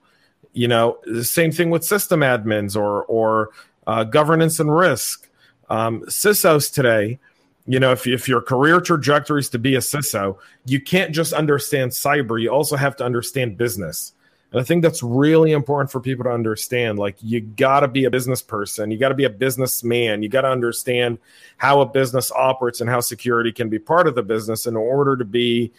[0.54, 3.50] you know the same thing with system admins or or
[3.88, 5.30] uh, governance and risk
[5.70, 7.20] um, CISOs today
[7.66, 11.34] you know, if, if your career trajectory is to be a CISO, you can't just
[11.34, 12.42] understand cyber.
[12.42, 14.14] You also have to understand business.
[14.52, 17.00] And I think that's really important for people to understand.
[17.00, 20.30] Like, you got to be a business person, you got to be a businessman, you
[20.30, 21.20] got to understand
[21.58, 25.16] how a business operates and how security can be part of the business in order
[25.16, 25.72] to be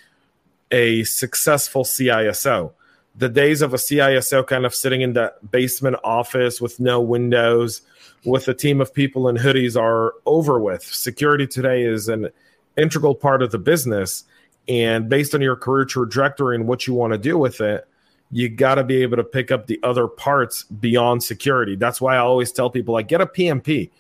[0.71, 2.73] a successful CISO.
[3.17, 7.83] The days of a CISO kind of sitting in that basement office with no windows
[8.25, 10.83] with a team of people in hoodies are over with.
[10.83, 12.31] Security today is an
[12.77, 14.25] integral part of the business.
[14.67, 17.87] And based on your career trajectory and what you want to do with it,
[18.31, 21.77] you got to be able to pick up the other parts beyond security.
[21.77, 23.91] That's why I always tell people like get a PMP.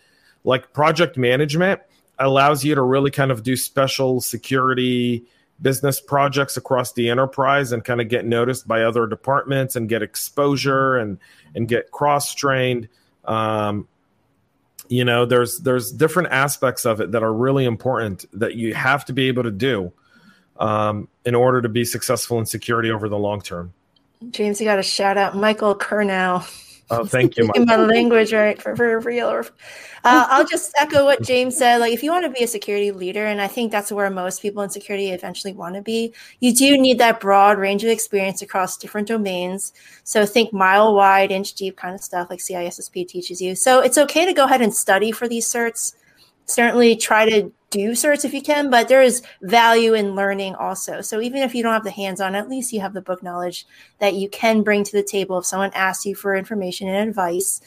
[0.42, 1.80] Like project management
[2.18, 5.24] allows you to really kind of do special security
[5.64, 10.02] business projects across the enterprise and kind of get noticed by other departments and get
[10.02, 11.18] exposure and
[11.56, 12.88] and get cross trained.
[13.24, 13.88] Um,
[14.88, 19.04] you know there's there's different aspects of it that are really important that you have
[19.06, 19.92] to be able to do
[20.58, 23.72] um, in order to be successful in security over the long term
[24.30, 26.42] james you got to shout out michael kernow
[26.90, 27.50] Oh, thank you.
[27.56, 28.60] My language, right?
[28.60, 29.28] For, for real.
[30.04, 31.78] Uh, I'll just echo what James said.
[31.78, 34.42] Like, if you want to be a security leader, and I think that's where most
[34.42, 38.42] people in security eventually want to be, you do need that broad range of experience
[38.42, 39.72] across different domains.
[40.04, 43.54] So think mile wide, inch deep kind of stuff, like CISSP teaches you.
[43.54, 45.94] So it's okay to go ahead and study for these certs.
[46.46, 51.00] Certainly, try to do certs if you can, but there is value in learning also.
[51.00, 53.20] So even if you don't have the hands on, at least you have the book
[53.20, 53.66] knowledge
[53.98, 57.60] that you can bring to the table if someone asks you for information and advice.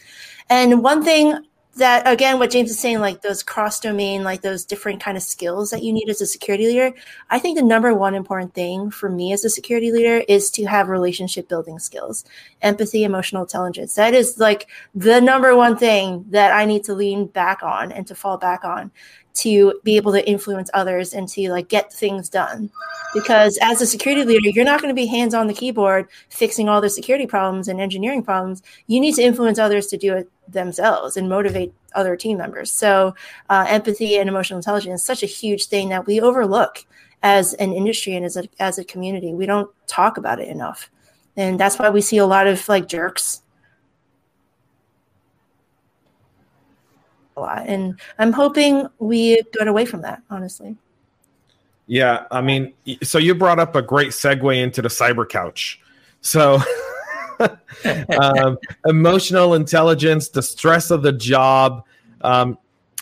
[0.49, 1.35] And one thing
[1.77, 5.21] that again what james is saying like those cross domain like those different kind of
[5.21, 6.91] skills that you need as a security leader
[7.29, 10.65] i think the number one important thing for me as a security leader is to
[10.65, 12.25] have relationship building skills
[12.63, 17.27] empathy emotional intelligence that is like the number one thing that i need to lean
[17.27, 18.89] back on and to fall back on
[19.37, 22.69] to be able to influence others and to like get things done.
[23.13, 26.67] Because as a security leader you're not going to be hands on the keyboard fixing
[26.67, 28.63] all the security problems and engineering problems.
[28.87, 32.71] You need to influence others to do it themselves and motivate other team members.
[32.71, 33.15] So
[33.49, 36.85] uh, empathy and emotional intelligence is such a huge thing that we overlook
[37.23, 39.33] as an industry and as a, as a community.
[39.33, 40.89] We don't talk about it enough.
[41.35, 43.41] And that's why we see a lot of like jerks
[47.37, 47.63] a lot.
[47.65, 50.75] And I'm hoping we get away from that, honestly.
[51.85, 55.79] Yeah, I mean, so you brought up a great segue into the cyber couch.
[56.19, 56.59] So,
[58.19, 61.85] um, emotional intelligence, the stress of the job.
[62.21, 62.57] Um,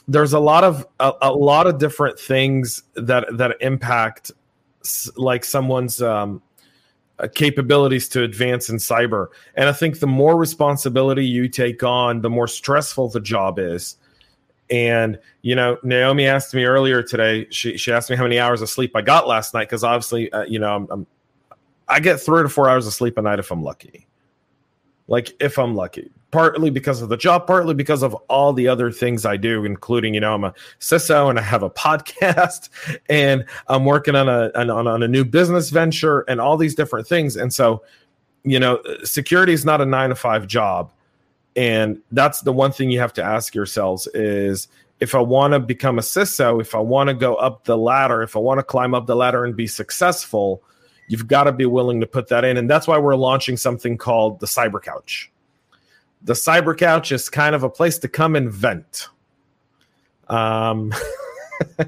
[0.08, 4.32] there's a lot of a, a, lot of different things that that impact
[5.16, 6.44] like someone's um,
[7.18, 9.28] uh, capabilities to advance in cyber.
[9.56, 13.98] And I think the more responsibility you take on, the more stressful the job is.
[14.70, 17.48] And you know, Naomi asked me earlier today.
[17.52, 20.32] She she asked me how many hours of sleep I got last night because obviously,
[20.32, 21.08] uh, you know, I'm, I'm
[21.88, 24.08] I get three to four hours of sleep a night if I'm lucky.
[25.08, 28.92] Like if I'm lucky, partly because of the job, partly because of all the other
[28.92, 32.70] things I do, including, you know, I'm a CISO and I have a podcast
[33.08, 37.08] and I'm working on a on, on a new business venture and all these different
[37.08, 37.36] things.
[37.36, 37.84] And so,
[38.44, 40.92] you know, security is not a nine to five job.
[41.56, 44.68] And that's the one thing you have to ask yourselves is
[45.00, 48.24] if I want to become a CISO, if I want to go up the ladder,
[48.24, 50.62] if I want to climb up the ladder and be successful,
[51.08, 52.58] You've got to be willing to put that in.
[52.58, 55.32] And that's why we're launching something called the Cyber Couch.
[56.24, 59.10] The Cyber Couch is kind of a place to come and vent.
[60.28, 60.92] Um,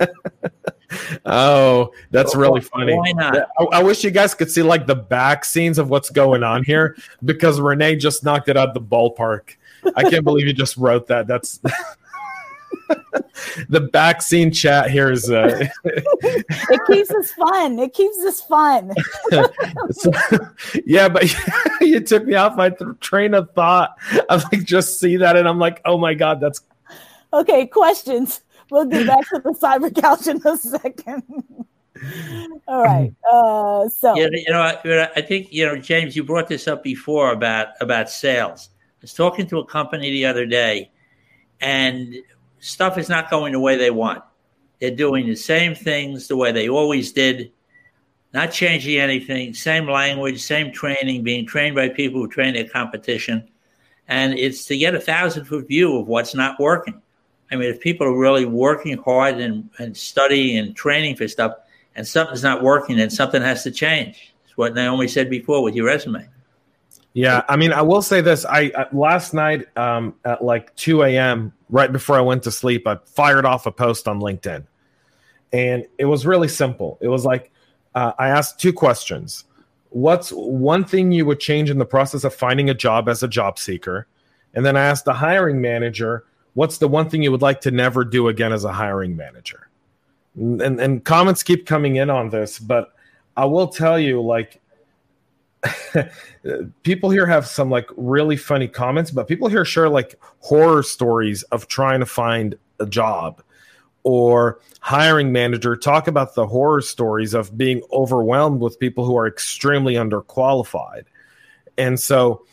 [1.26, 2.94] oh, that's really funny.
[2.94, 3.48] Why not?
[3.58, 6.64] I, I, wish you guys could see like the back scenes of what's going on
[6.64, 9.56] here because Renee just knocked it out the ballpark.
[9.94, 11.26] I can't believe you just wrote that.
[11.26, 11.60] That's
[13.68, 15.66] the back scene chat here is uh...
[15.84, 18.92] it keeps us fun it keeps us fun
[19.90, 20.10] so,
[20.84, 21.34] yeah but
[21.80, 23.96] you took me off my th- train of thought
[24.28, 26.60] i like just see that and i'm like oh my god that's
[27.32, 31.22] okay questions we'll get back to the cyber couch in a second
[32.68, 36.68] all right uh so you know I, I think you know james you brought this
[36.68, 40.90] up before about about sales i was talking to a company the other day
[41.60, 42.14] and
[42.66, 44.22] stuff is not going the way they want.
[44.80, 47.52] They're doing the same things the way they always did,
[48.34, 53.48] not changing anything, same language, same training, being trained by people who train their competition.
[54.08, 57.00] And it's to get a thousand foot view of what's not working.
[57.50, 61.52] I mean, if people are really working hard and, and studying and training for stuff
[61.94, 64.34] and something's not working, then something has to change.
[64.44, 66.28] It's what Naomi said before with your resume.
[67.16, 68.44] Yeah, I mean, I will say this.
[68.44, 71.50] I uh, last night um, at like 2 a.m.
[71.70, 74.66] right before I went to sleep, I fired off a post on LinkedIn,
[75.50, 76.98] and it was really simple.
[77.00, 77.50] It was like
[77.94, 79.44] uh, I asked two questions.
[79.88, 83.28] What's one thing you would change in the process of finding a job as a
[83.28, 84.06] job seeker?
[84.52, 86.24] And then I asked the hiring manager,
[86.56, 89.68] what's the one thing you would like to never do again as a hiring manager?
[90.34, 92.94] And, and comments keep coming in on this, but
[93.36, 94.60] I will tell you, like
[96.82, 101.42] people here have some like really funny comments, but people here share like horror stories
[101.44, 103.42] of trying to find a job
[104.02, 109.26] or hiring manager talk about the horror stories of being overwhelmed with people who are
[109.26, 111.04] extremely underqualified.
[111.76, 112.46] And so,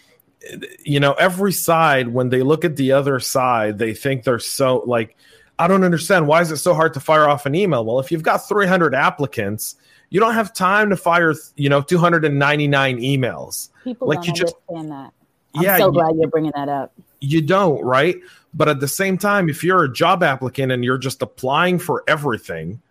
[0.83, 4.83] you know, every side, when they look at the other side, they think they're so
[4.85, 5.15] like,
[5.59, 6.27] I don't understand.
[6.27, 7.85] Why is it so hard to fire off an email?
[7.85, 9.75] Well, if you've got 300 applicants,
[10.09, 13.69] you don't have time to fire, you know, 299 emails.
[13.83, 15.13] People like don't you just, understand that.
[15.55, 16.93] I'm yeah, so glad you, are bringing that up.
[17.19, 18.17] You don't, right?
[18.53, 22.03] But at the same time, if you're a job applicant and you're just applying for
[22.07, 22.81] everything,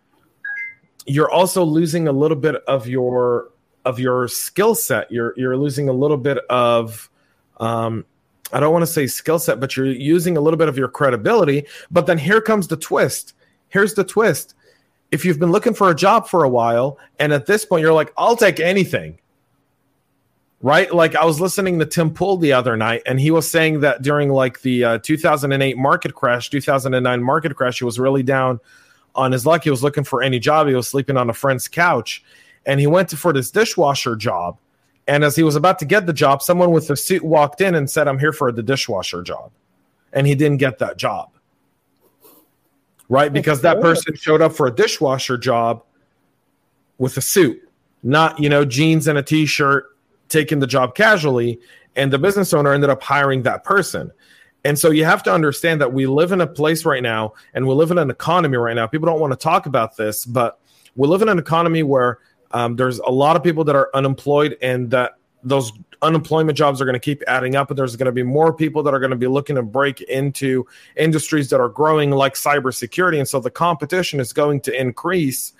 [1.06, 3.50] you're also losing a little bit of your
[3.84, 5.10] of your skill set.
[5.10, 7.10] You're you're losing a little bit of
[7.62, 8.04] um,
[8.52, 10.88] I don't want to say skill set, but you're using a little bit of your
[10.88, 11.64] credibility.
[11.90, 13.34] But then here comes the twist.
[13.68, 14.54] Here's the twist.
[15.12, 17.92] If you've been looking for a job for a while and at this point you're
[17.92, 19.18] like i'll take anything.
[20.60, 20.92] Right?
[20.92, 24.02] Like i was listening to tim pool the other night and he was saying that
[24.02, 28.58] during like the uh, 2008 market crash 2009 market crash he was really down
[29.14, 29.64] on his luck.
[29.64, 30.66] He was looking for any job.
[30.66, 32.24] He was sleeping on a friend's couch
[32.66, 34.58] and he went for this dishwasher job
[35.08, 37.74] and as he was about to get the job someone with a suit walked in
[37.74, 39.50] and said i'm here for the dishwasher job
[40.12, 41.32] and he didn't get that job
[43.12, 43.30] right?
[43.30, 45.82] Because that person showed up for a dishwasher job
[46.96, 47.60] with a suit,
[48.02, 49.94] not, you know, jeans and a t shirt,
[50.30, 51.60] taking the job casually.
[51.94, 54.10] And the business owner ended up hiring that person.
[54.64, 57.66] And so you have to understand that we live in a place right now and
[57.66, 58.86] we live in an economy right now.
[58.86, 60.58] People don't want to talk about this, but
[60.96, 62.18] we live in an economy where
[62.52, 65.72] um, there's a lot of people that are unemployed and that those
[66.02, 68.82] unemployment jobs are going to keep adding up and there's going to be more people
[68.82, 73.18] that are going to be looking to break into industries that are growing like cybersecurity.
[73.18, 75.52] And so the competition is going to increase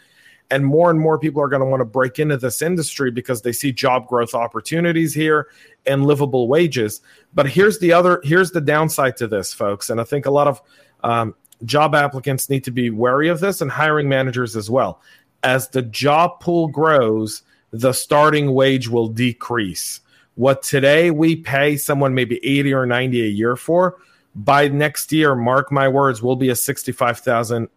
[0.51, 3.43] and more and more people are going to want to break into this industry because
[3.43, 5.49] they see job growth opportunities here
[5.87, 7.01] and livable wages.
[7.33, 9.89] But here's the other here's the downside to this folks.
[9.89, 10.61] And i think a lot of
[11.03, 11.35] um,
[11.65, 15.01] job applicants need to be wary of this and hiring managers as well
[15.43, 20.01] as the job pool grows the starting wage will decrease.
[20.35, 23.97] What today we pay someone maybe 80 or 90 a year for,
[24.35, 27.69] by next year, mark my words, will be a $65,000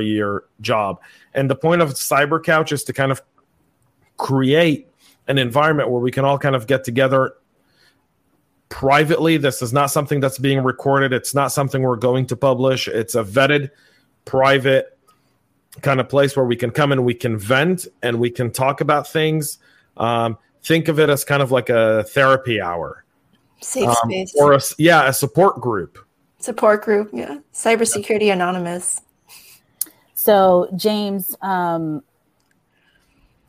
[0.00, 1.00] a year job.
[1.32, 3.22] And the point of Cyber Couch is to kind of
[4.16, 4.88] create
[5.26, 7.34] an environment where we can all kind of get together
[8.68, 9.36] privately.
[9.36, 11.12] This is not something that's being recorded.
[11.12, 12.86] It's not something we're going to publish.
[12.88, 13.70] It's a vetted,
[14.24, 14.93] private
[15.82, 18.80] kind of place where we can come and we can vent and we can talk
[18.80, 19.58] about things.
[19.96, 23.04] Um, think of it as kind of like a therapy hour,
[23.60, 25.98] safe um, space, or a, yeah, a support group.
[26.38, 27.38] Support group, yeah.
[27.54, 29.00] Cybersecurity Anonymous.
[30.14, 32.02] So, James, um,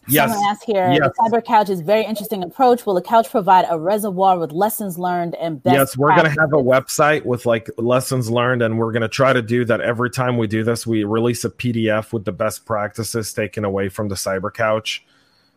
[0.07, 0.29] Yes.
[0.29, 0.99] Someone asked here, yes.
[0.99, 2.85] the cyber couch is very interesting approach.
[2.85, 5.73] Will the couch provide a reservoir with lessons learned and best?
[5.73, 9.07] Yes, we're going to have a website with like lessons learned, and we're going to
[9.07, 10.85] try to do that every time we do this.
[10.85, 15.05] We release a PDF with the best practices taken away from the cyber couch.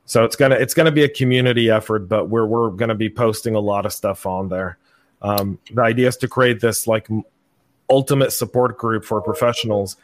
[0.06, 3.10] So it's gonna it's gonna be a community effort, but we're we're going to be
[3.10, 4.78] posting a lot of stuff on there.
[5.20, 7.08] Um, the idea is to create this like
[7.90, 9.96] ultimate support group for professionals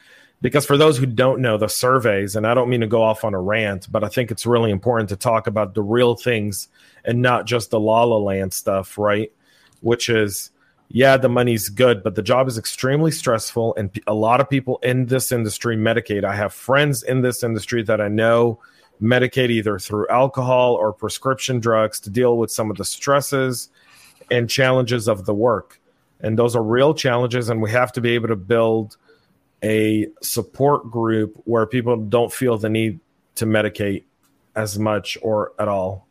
[0.45, 3.25] because for those who don't know the surveys and i don't mean to go off
[3.25, 6.69] on a rant but i think it's really important to talk about the real things
[7.07, 9.33] and not just the la la land stuff right?
[9.81, 10.51] Which is
[10.89, 14.79] yeah the money's good but the job is extremely stressful and a lot of people
[14.83, 18.61] in this industry medicate i have friends in this industry that i know
[19.03, 23.71] medicate either through alcohol or prescription drugs to deal with some of the stresses
[24.31, 25.81] and challenges of the work.
[26.21, 28.97] And those are real challenges and we have to be able to build
[29.65, 33.01] a support group where people don't feel the need
[33.37, 34.05] to medicate
[34.55, 36.07] as much or at all.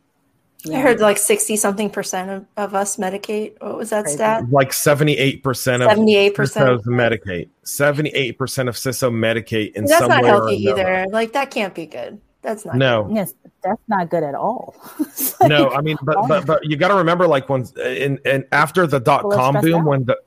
[0.72, 3.60] I heard like 60 something percent of, of us medicate.
[3.60, 4.50] What was that stat?
[4.50, 7.48] Like 78% of 78% CISOs medicate.
[7.64, 11.06] 78% of CISO medicate in That's some not way healthy either.
[11.10, 12.18] Like that can't be good.
[12.40, 13.04] That's not no.
[13.04, 13.14] Good.
[13.14, 14.74] Yes, that's not good at all.
[15.40, 18.44] like, no, I mean, but but but you got to remember, like when in and
[18.52, 19.84] after the dot com boom, out.
[19.86, 20.18] when the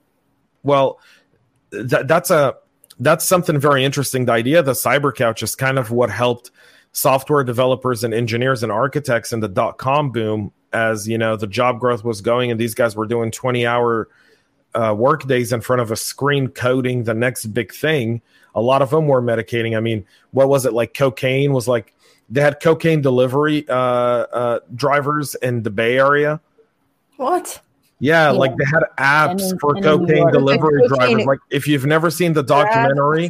[0.63, 0.99] well,
[1.69, 2.55] that that's a
[2.99, 4.25] that's something very interesting.
[4.25, 6.51] The idea of the cyber couch is kind of what helped
[6.91, 11.47] software developers and engineers and architects in the dot com boom as you know the
[11.47, 14.09] job growth was going and these guys were doing 20 hour
[14.73, 18.21] uh, work days in front of a screen coding the next big thing.
[18.55, 19.77] A lot of them were medicating.
[19.77, 21.93] I mean what was it like cocaine was like
[22.29, 26.41] they had cocaine delivery uh, uh, drivers in the bay area.
[27.17, 27.61] What
[27.99, 31.25] yeah, yeah, like they had apps in, for cocaine delivery like drivers.
[31.25, 33.25] Like if you've never seen the documentary,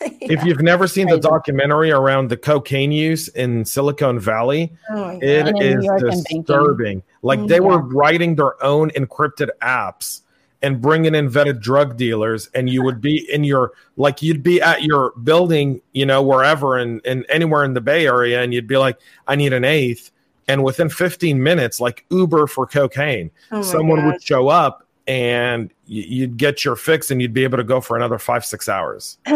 [0.00, 0.08] yeah.
[0.20, 5.54] if you've never seen the documentary around the cocaine use in Silicon Valley, oh it
[5.60, 7.02] is disturbing.
[7.22, 7.60] Like mm, they yeah.
[7.60, 10.22] were writing their own encrypted apps
[10.62, 14.60] and bringing in vetted drug dealers and you would be in your like you'd be
[14.60, 18.66] at your building you know wherever and, and anywhere in the bay area and you'd
[18.66, 20.10] be like i need an eighth
[20.50, 23.30] and within 15 minutes like uber for cocaine.
[23.52, 27.64] Oh someone would show up and you'd get your fix and you'd be able to
[27.64, 29.18] go for another five six hours.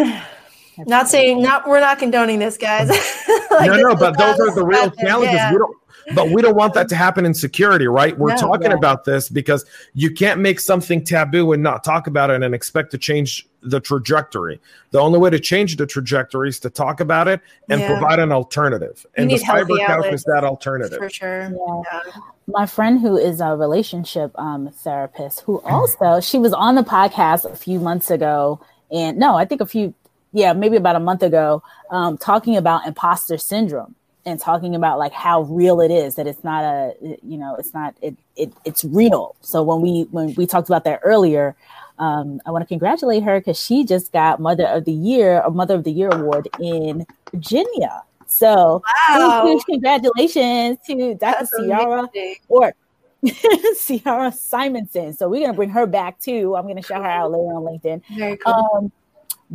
[0.77, 2.91] Not saying not we're not condoning this guys.
[3.55, 5.35] Like, no no but those are the real challenges.
[5.35, 5.53] Yeah.
[5.53, 5.77] we don't
[6.15, 8.19] but we don't want that to happen in security, right?
[8.19, 8.77] We're no, talking yeah.
[8.77, 12.91] about this because you can't make something taboo and not talk about it and expect
[12.93, 14.61] to change the trajectory.
[14.91, 17.89] The only way to change the trajectory is to talk about it and yeah.
[17.89, 19.07] provide an alternative.
[19.17, 20.99] And the cyber couch is that alternative.
[20.99, 21.51] For sure.
[21.51, 22.01] Yeah.
[22.47, 27.51] My friend who is a relationship um, therapist, who also she was on the podcast
[27.51, 29.95] a few months ago, and no, I think a few,
[30.33, 33.95] yeah, maybe about a month ago, um, talking about imposter syndrome
[34.27, 37.75] and talking about like how real it is that it's not a you know it's
[37.75, 39.37] not it, it it's real.
[39.41, 41.57] So when we when we talked about that earlier
[41.99, 45.51] um, i want to congratulate her because she just got mother of the year a
[45.51, 48.03] mother of the year award in virginia.
[48.27, 49.47] So wow.
[49.47, 52.09] huge congratulations to dr ciara
[52.49, 52.75] or
[53.79, 55.15] ciara simonson.
[55.15, 56.57] So we're going to bring her back too.
[56.57, 58.03] I'm going to shout her out later on linkedin.
[58.17, 58.53] Very cool.
[58.53, 58.93] Um,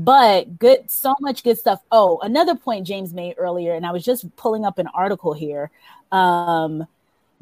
[0.03, 1.81] but good so much good stuff.
[1.91, 5.71] Oh another point james made earlier and i was just pulling up an article here
[6.11, 6.87] um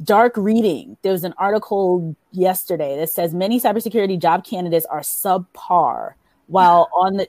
[0.03, 0.97] dark reading.
[1.01, 6.13] There was an article yesterday that says many cybersecurity job candidates are subpar
[6.47, 7.27] while on the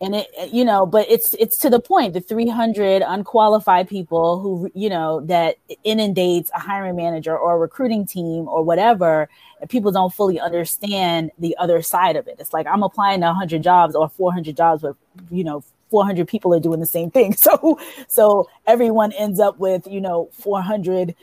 [0.00, 4.70] and it you know but it's it's to the point the 300 unqualified people who
[4.74, 9.28] you know that inundates a hiring manager or a recruiting team or whatever
[9.60, 12.36] and people don't fully understand the other side of it.
[12.38, 14.96] It's like i'm applying to 100 jobs or 400 jobs but
[15.30, 17.34] you know 400 people are doing the same thing.
[17.40, 17.78] So
[18.08, 21.14] so everyone ends up with you know 400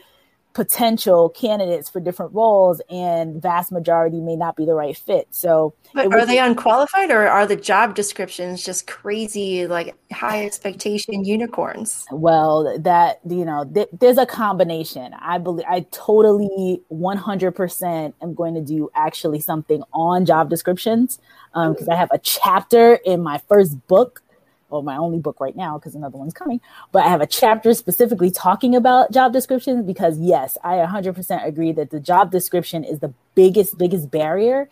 [0.58, 5.28] potential candidates for different roles and vast majority may not be the right fit.
[5.30, 11.24] So but are they unqualified or are the job descriptions just crazy like high expectation
[11.24, 12.04] unicorns?
[12.10, 15.14] Well that you know th- there's a combination.
[15.20, 21.20] I believe i totally 100% am going to do actually something on job descriptions
[21.52, 24.22] because um, i have a chapter in my first book
[24.70, 26.60] or my only book right now because another one's coming,
[26.92, 31.72] but I have a chapter specifically talking about job descriptions because yes, I 100% agree
[31.72, 34.68] that the job description is the biggest biggest barrier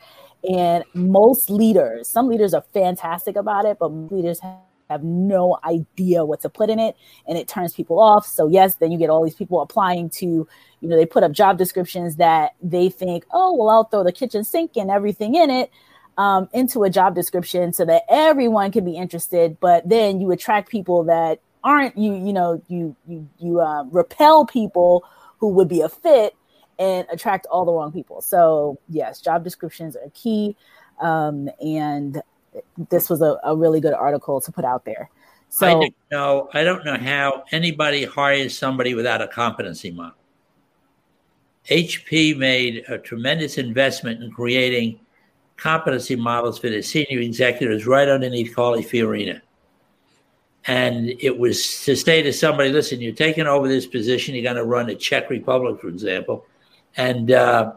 [0.48, 6.24] and most leaders, some leaders are fantastic about it, but leaders have have no idea
[6.24, 8.24] what to put in it and it turns people off.
[8.24, 11.32] So yes then you get all these people applying to you know they put up
[11.32, 15.50] job descriptions that they think oh well i'll throw the kitchen sink and everything in
[15.50, 15.70] it
[16.18, 20.70] um, into a job description so that everyone can be interested but then you attract
[20.70, 25.04] people that aren't you you know you you you uh, repel people
[25.38, 26.34] who would be a fit
[26.78, 28.22] and attract all the wrong people.
[28.22, 30.56] So yes job descriptions are key
[31.00, 32.22] um, and
[32.88, 35.10] this was a, a really good article to put out there.
[35.48, 40.16] So i don't know i don't know how anybody hires somebody without a competency model.
[41.68, 45.00] Hp made a tremendous investment in creating
[45.56, 49.40] competency models for the senior executives right underneath Carly Fiorina.
[50.66, 54.56] And it was to say to somebody, listen, you're taking over this position, you're going
[54.56, 56.44] to run the Czech Republic, for example.
[56.96, 57.74] And uh,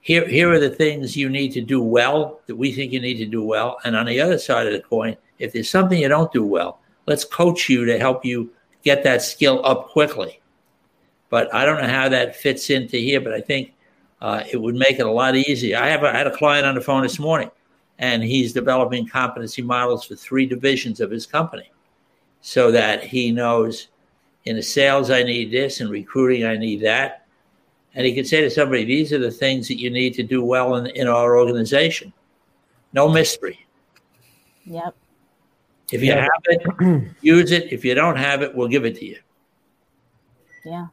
[0.00, 3.16] here, here are the things you need to do well that we think you need
[3.18, 3.78] to do well.
[3.84, 6.80] And on the other side of the coin, if there's something you don't do well,
[7.06, 8.50] let's coach you to help you
[8.84, 10.40] get that skill up quickly.
[11.30, 13.72] But I don't know how that fits into here, but I think
[14.20, 15.78] uh, it would make it a lot easier.
[15.78, 17.50] I have a, I had a client on the phone this morning,
[17.98, 21.70] and he's developing competency models for three divisions of his company,
[22.40, 23.88] so that he knows
[24.44, 27.26] in the sales I need this, and recruiting I need that,
[27.94, 30.42] and he can say to somebody, "These are the things that you need to do
[30.42, 32.12] well in, in our organization."
[32.92, 33.66] No mystery.
[34.64, 34.94] Yep.
[35.92, 37.72] If you have it, use it.
[37.72, 39.18] If you don't have it, we'll give it to you.
[40.64, 40.86] Yeah.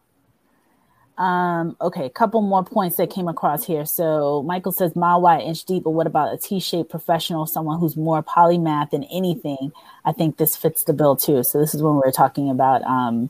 [1.18, 3.86] Um, okay, a couple more points that came across here.
[3.86, 7.96] So Michael says mile wide, inch deep, but what about a T-shaped professional, someone who's
[7.96, 9.72] more polymath than anything?
[10.06, 11.44] I think this fits the bill too.
[11.44, 13.30] So this is when we are talking about um,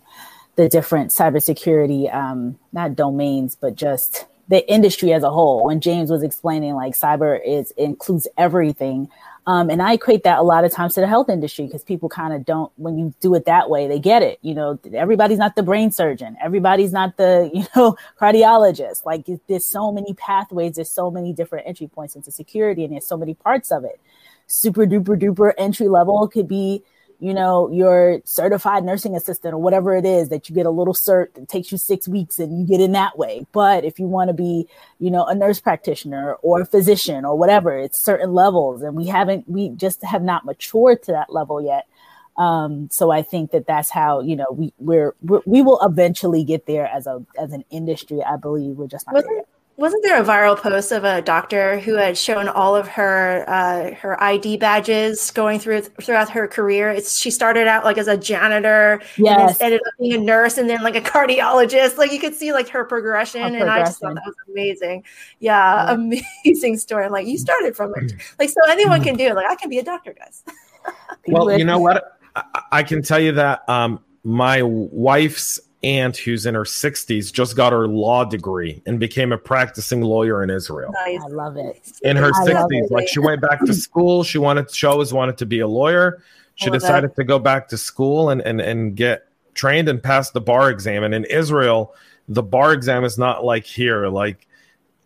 [0.56, 5.66] the different cybersecurity, um, not domains, but just the industry as a whole.
[5.66, 9.10] When James was explaining, like cyber is includes everything.
[9.46, 12.08] Um, and I equate that a lot of times to the health industry because people
[12.08, 14.40] kind of don't, when you do it that way, they get it.
[14.42, 19.06] You know, everybody's not the brain surgeon, everybody's not the, you know, cardiologist.
[19.06, 23.06] Like there's so many pathways, there's so many different entry points into security, and there's
[23.06, 24.00] so many parts of it.
[24.48, 26.84] Super duper duper entry level could be
[27.24, 30.94] you know, your certified nursing assistant or whatever it is that you get a little
[30.94, 33.46] cert that takes you six weeks and you get in that way.
[33.54, 34.68] But if you want to be,
[35.00, 38.82] you know, a nurse practitioner or a physician or whatever, it's certain levels.
[38.82, 41.88] And we haven't, we just have not matured to that level yet.
[42.36, 46.44] Um, so I think that that's how, you know, we, we're, we're we will eventually
[46.44, 48.22] get there as a, as an industry.
[48.22, 49.44] I believe we're just not there
[49.76, 53.96] wasn't there a viral post of a doctor who had shown all of her uh,
[53.96, 56.92] her ID badges going through throughout her career?
[56.92, 59.60] It's she started out like as a janitor, yes.
[59.60, 61.98] ended up being a nurse, and then like a cardiologist.
[61.98, 65.04] Like you could see like her progression, her and I just thought that was amazing.
[65.40, 66.22] Yeah, yeah.
[66.46, 67.06] amazing story.
[67.06, 69.36] I'm like, you started from it, like so anyone can do it.
[69.36, 70.44] Like I can be a doctor, guys.
[71.28, 72.20] well, you know what?
[72.36, 77.56] I, I can tell you that um, my wife's aunt who's in her 60s just
[77.56, 80.92] got her law degree and became a practicing lawyer in Israel.
[81.06, 81.22] Nice.
[81.22, 81.92] I love it.
[82.02, 84.24] In her I 60s, like she went back to school.
[84.24, 86.24] She wanted she always wanted to be a lawyer.
[86.56, 87.16] She decided that.
[87.16, 91.04] to go back to school and, and and get trained and pass the bar exam.
[91.04, 91.96] And in Israel,
[92.28, 94.08] the bar exam is not like here.
[94.08, 94.48] Like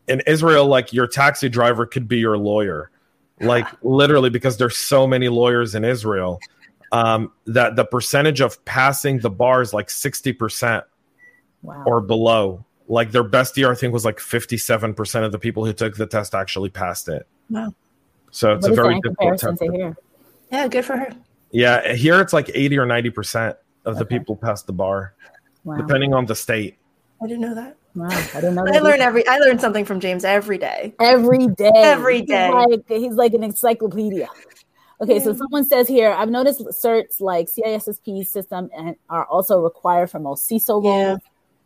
[0.07, 2.91] in Israel, like your taxi driver could be your lawyer.
[3.39, 6.39] Like literally because there's so many lawyers in Israel
[6.91, 10.83] um, that the percentage of passing the bar is like 60%
[11.61, 11.83] wow.
[11.85, 12.63] or below.
[12.89, 16.07] Like their best year, I think, was like 57% of the people who took the
[16.07, 17.27] test actually passed it.
[17.49, 17.73] Wow.
[18.31, 19.61] So it's what a very difficult test.
[20.51, 21.09] Yeah, good for her.
[21.51, 23.57] Yeah, here it's like 80 or 90% of
[23.95, 23.99] okay.
[23.99, 25.13] the people pass the bar,
[25.63, 25.77] wow.
[25.77, 26.77] depending on the state.
[27.21, 27.77] I didn't know that.
[27.95, 28.65] Wow, I didn't know.
[28.73, 29.27] I learn every.
[29.27, 30.93] I learn something from James every day.
[30.99, 31.71] Every day.
[31.73, 32.47] Every day.
[32.47, 34.27] He's like, he's like an encyclopedia.
[34.99, 40.09] Okay, so someone says here, I've noticed certs like CISSP CISM and are also required
[40.09, 40.85] for most CISO roles.
[40.85, 41.17] Yeah.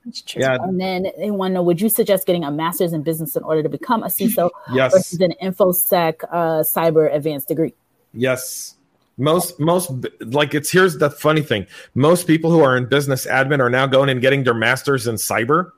[0.04, 0.42] That's true.
[0.42, 0.58] Yeah.
[0.60, 3.44] And then they want to know, would you suggest getting a master's in business in
[3.44, 4.92] order to become a CISO yes.
[4.92, 7.74] versus an InfoSec uh, cyber advanced degree?
[8.14, 8.76] Yes.
[9.18, 11.68] Most, most like it's here's the funny thing.
[11.94, 15.16] Most people who are in business admin are now going and getting their masters in
[15.16, 15.72] cyber.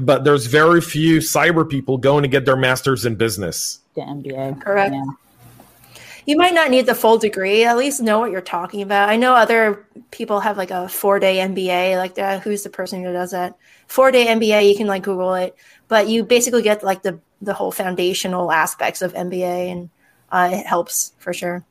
[0.00, 3.80] But there's very few cyber people going to get their masters in business.
[3.94, 4.60] The MBA.
[4.60, 4.94] Correct.
[4.94, 5.04] Yeah
[6.26, 9.08] you might not need the full degree at least know what you're talking about.
[9.08, 13.02] I know other people have like a four day mba like that who's the person
[13.02, 13.56] who does that?
[13.86, 15.56] Four day mba you can like google it
[15.88, 19.90] but you basically get like the the whole foundational aspects of mba and
[20.32, 21.64] uh, it helps for sure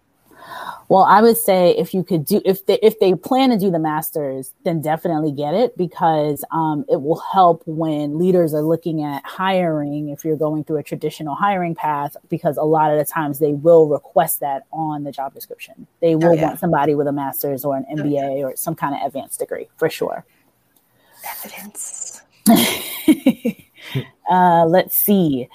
[0.89, 3.71] Well, I would say if you could do if they if they plan to do
[3.71, 9.03] the masters, then definitely get it because um, it will help when leaders are looking
[9.03, 10.09] at hiring.
[10.09, 13.53] If you're going through a traditional hiring path, because a lot of the times they
[13.53, 15.87] will request that on the job description.
[16.01, 16.47] They oh, will oh, yeah.
[16.47, 18.45] want somebody with a master's or an MBA oh, yeah.
[18.45, 20.25] or some kind of advanced degree for sure.
[21.43, 22.21] Evidence.
[24.29, 25.47] uh, let's see.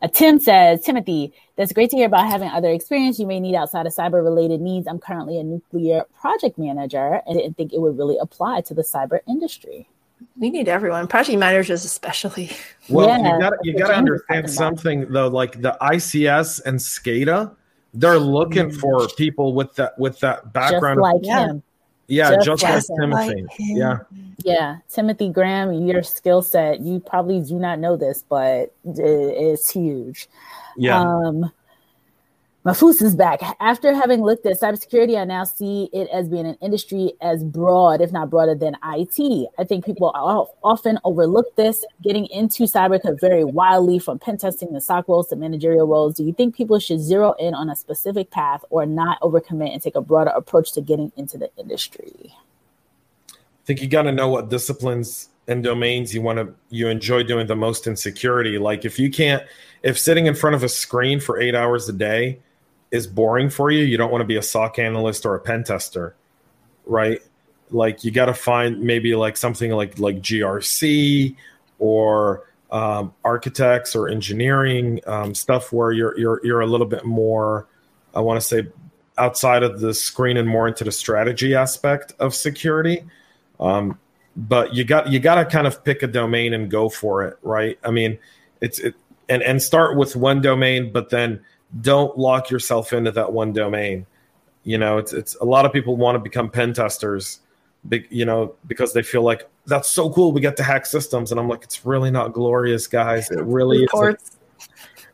[0.00, 3.56] Uh, Tim says, Timothy, that's great to hear about having other experience you may need
[3.56, 4.86] outside of cyber related needs.
[4.86, 8.82] I'm currently a nuclear project manager and didn't think it would really apply to the
[8.82, 9.88] cyber industry.
[10.36, 12.50] We need everyone, project managers especially.
[12.88, 15.28] Well, yeah, you got you got to understand something though.
[15.28, 17.54] Like the ICS and SCADA,
[17.94, 18.80] they're looking mm-hmm.
[18.80, 21.00] for people with that with that background.
[21.02, 21.62] Just like him.
[22.08, 23.42] Yeah, just, just like Timothy.
[23.42, 23.98] Like yeah.
[24.42, 24.78] Yeah.
[24.88, 30.28] Timothy Graham, your skill set, you probably do not know this, but it's huge.
[30.76, 31.00] Yeah.
[31.00, 31.52] Um,
[32.68, 33.40] Mafus is back.
[33.60, 38.02] After having looked at cybersecurity, I now see it as being an industry as broad,
[38.02, 39.48] if not broader than IT.
[39.58, 40.12] I think people
[40.62, 41.82] often overlook this.
[42.02, 46.14] Getting into cyber could vary wildly from pen testing to SOC roles to managerial roles.
[46.14, 49.80] Do you think people should zero in on a specific path or not overcommit and
[49.80, 52.34] take a broader approach to getting into the industry?
[53.30, 57.22] I think you got to know what disciplines and domains you want to you enjoy
[57.22, 58.58] doing the most in security.
[58.58, 59.42] Like if you can't,
[59.82, 62.40] if sitting in front of a screen for eight hours a day
[62.90, 65.64] is boring for you, you don't want to be a SOC analyst or a pen
[65.64, 66.14] tester,
[66.86, 67.20] right?
[67.70, 71.36] Like you got to find maybe like something like like GRC
[71.78, 77.66] or um, architects or engineering um, stuff where you're you're you're a little bit more,
[78.14, 78.66] I want to say,
[79.18, 83.04] outside of the screen and more into the strategy aspect of security.
[83.60, 83.98] Um,
[84.36, 87.38] but you got you got to kind of pick a domain and go for it,
[87.42, 87.78] right?
[87.84, 88.18] I mean,
[88.60, 88.94] it's it
[89.28, 91.40] and and start with one domain, but then
[91.80, 94.06] don't lock yourself into that one domain.
[94.64, 97.40] You know, it's it's a lot of people want to become pen testers,
[97.88, 100.32] big, you know, because they feel like that's so cool.
[100.32, 103.30] We get to hack systems, and I'm like, it's really not glorious, guys.
[103.30, 104.18] It really is.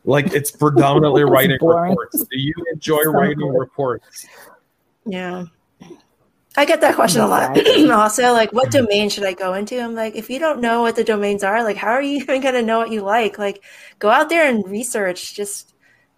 [0.05, 2.19] Like it's predominantly writing reports.
[2.19, 3.51] Do you enjoy so writing cool.
[3.51, 4.25] reports?
[5.05, 5.45] Yeah.
[6.57, 7.57] I get that question a lot.
[7.91, 9.79] also, like, what domain should I go into?
[9.79, 12.41] I'm like, if you don't know what the domains are, like, how are you even
[12.41, 13.37] going to know what you like?
[13.37, 13.63] Like,
[13.99, 15.35] go out there and research.
[15.35, 15.73] Just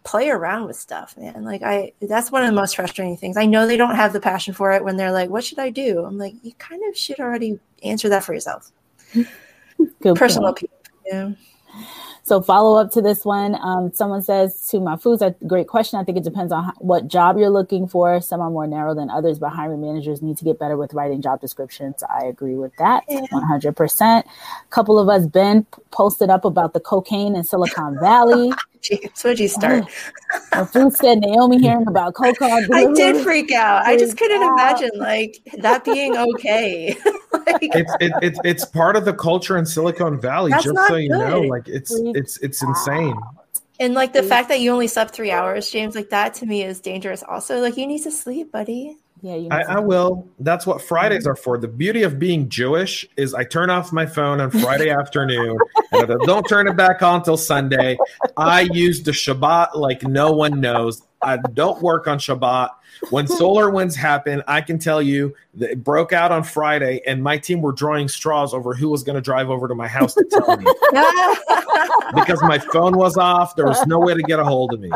[0.08, 1.44] play around with stuff, man.
[1.44, 3.36] Like I that's one of the most frustrating things.
[3.36, 5.70] I know they don't have the passion for it when they're like, "What should I
[5.70, 8.72] do?" I'm like, "You kind of should already answer that for yourself."
[10.02, 10.72] Good Personal opinion.
[11.06, 11.32] Yeah.
[12.24, 13.56] So follow up to this one.
[13.56, 15.98] Um, someone says to my foods, a great question.
[15.98, 18.20] I think it depends on how, what job you're looking for.
[18.20, 21.22] Some are more narrow than others, but hiring managers need to get better with writing
[21.22, 22.04] job descriptions.
[22.04, 24.26] I agree with that, hundred percent.
[24.26, 28.52] A couple of us been posted up about the cocaine in Silicon Valley.
[28.88, 29.86] Jeez, where'd you start?
[30.52, 32.68] My food said Naomi hearing about cocaine.
[32.74, 33.86] I did freak out.
[33.86, 34.54] I just couldn't out.
[34.54, 36.96] imagine like that being okay.
[37.34, 40.52] like, it's it, it, it's part of the culture in Silicon Valley.
[40.52, 43.16] Just so you know, like it's it's it's insane.
[43.80, 46.64] And like the fact that you only slept three hours, James, like that to me
[46.64, 47.24] is dangerous.
[47.24, 48.98] Also, like you need to sleep, buddy.
[49.22, 50.28] Yeah, I, I, will.
[50.40, 51.58] That's what Fridays are for.
[51.58, 55.58] The beauty of being Jewish is I turn off my phone on Friday afternoon
[55.92, 57.98] and I don't turn it back on till Sunday.
[58.36, 61.02] I use the Shabbat like no one knows.
[61.22, 62.70] I don't work on Shabbat.
[63.10, 67.24] When solar winds happened, I can tell you that it broke out on Friday, and
[67.24, 70.14] my team were drawing straws over who was going to drive over to my house
[70.14, 70.66] to tell me
[72.16, 73.56] because my phone was off.
[73.56, 74.92] There was no way to get a hold of me.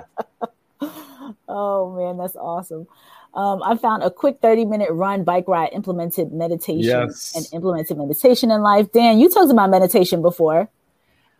[1.47, 2.88] Oh man, that's awesome.
[3.34, 7.34] Um, I found a quick 30 minute run bike ride implemented meditation yes.
[7.36, 8.91] and implemented meditation in life.
[8.91, 10.69] Dan, you talked about meditation before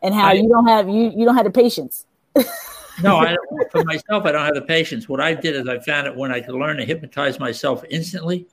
[0.02, 2.06] and how I, you don't have you you don't have the patience.
[3.04, 3.36] no, I
[3.72, 5.08] for myself I don't have the patience.
[5.10, 8.48] What I did is I found it when I could learn to hypnotize myself instantly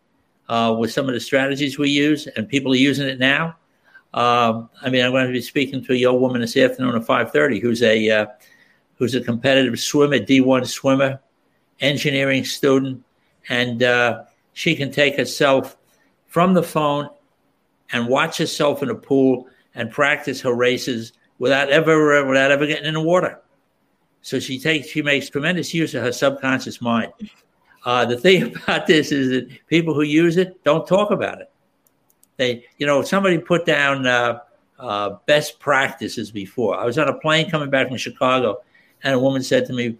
[0.48, 3.56] uh, with some of the strategies we use, and people are using it now.
[4.14, 7.02] Um, I mean, I'm going to be speaking to a young woman this afternoon at
[7.02, 8.26] 5:30 who's a uh,
[8.96, 11.20] who's a competitive swimmer, D1 swimmer,
[11.80, 13.02] engineering student,
[13.48, 15.76] and uh, she can take herself
[16.26, 17.08] from the phone
[17.92, 22.86] and watch herself in a pool and practice her races without ever without ever getting
[22.86, 23.40] in the water.
[24.22, 27.12] So she takes she makes tremendous use of her subconscious mind.
[27.84, 31.50] Uh, the thing about this is that people who use it don't talk about it.
[32.36, 34.40] They, you know, somebody put down uh,
[34.78, 36.78] uh, best practices before.
[36.78, 38.62] I was on a plane coming back from Chicago,
[39.02, 39.96] and a woman said to me,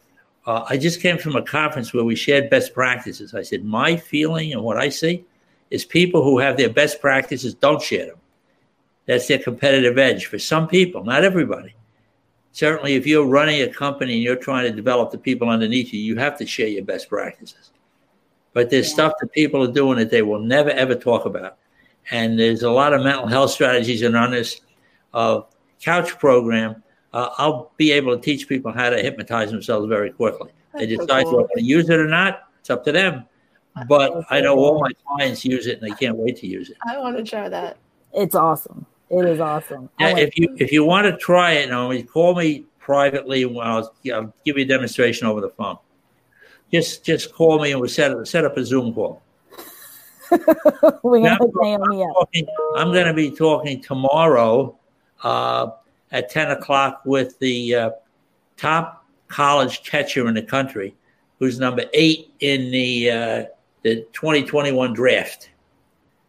[0.49, 3.35] uh, I just came from a conference where we shared best practices.
[3.35, 5.27] I said, my feeling and what I see
[5.71, 8.17] is people who have their best practices don't share them.
[9.05, 11.75] That's their competitive edge for some people, not everybody.
[12.53, 16.01] Certainly, if you're running a company and you're trying to develop the people underneath you,
[16.01, 17.71] you have to share your best practices.
[18.55, 18.95] but there's yeah.
[18.95, 21.59] stuff that people are doing that they will never ever talk about.
[22.11, 24.01] And there's a lot of mental health strategies.
[24.01, 24.63] And on this
[25.13, 25.43] uh,
[25.83, 26.83] couch program,
[27.13, 30.51] uh, I'll be able to teach people how to hypnotize themselves very quickly.
[30.75, 31.49] They decide cool.
[31.55, 33.25] to use it or not, it's up to them.
[33.89, 36.77] But I know all my clients use it and they can't wait to use it.
[36.87, 37.79] I want to try that.
[38.13, 38.87] It's awesome.
[39.11, 39.89] It is awesome.
[39.99, 43.45] Yeah, if you if you want to try it, Naomi, call me privately.
[43.45, 45.79] I'll, I'll give you a demonstration over the phone.
[46.73, 49.23] Just just call me and we'll set, set up a Zoom call.
[50.31, 52.47] We're gonna I'm, Naomi I'm, talking,
[52.77, 54.77] I'm going to be talking tomorrow
[55.23, 55.71] uh,
[56.11, 57.91] at 10 o'clock with the uh,
[58.57, 60.95] top college catcher in the country,
[61.39, 63.45] who's number eight in the uh,
[63.83, 65.51] the 2021 draft.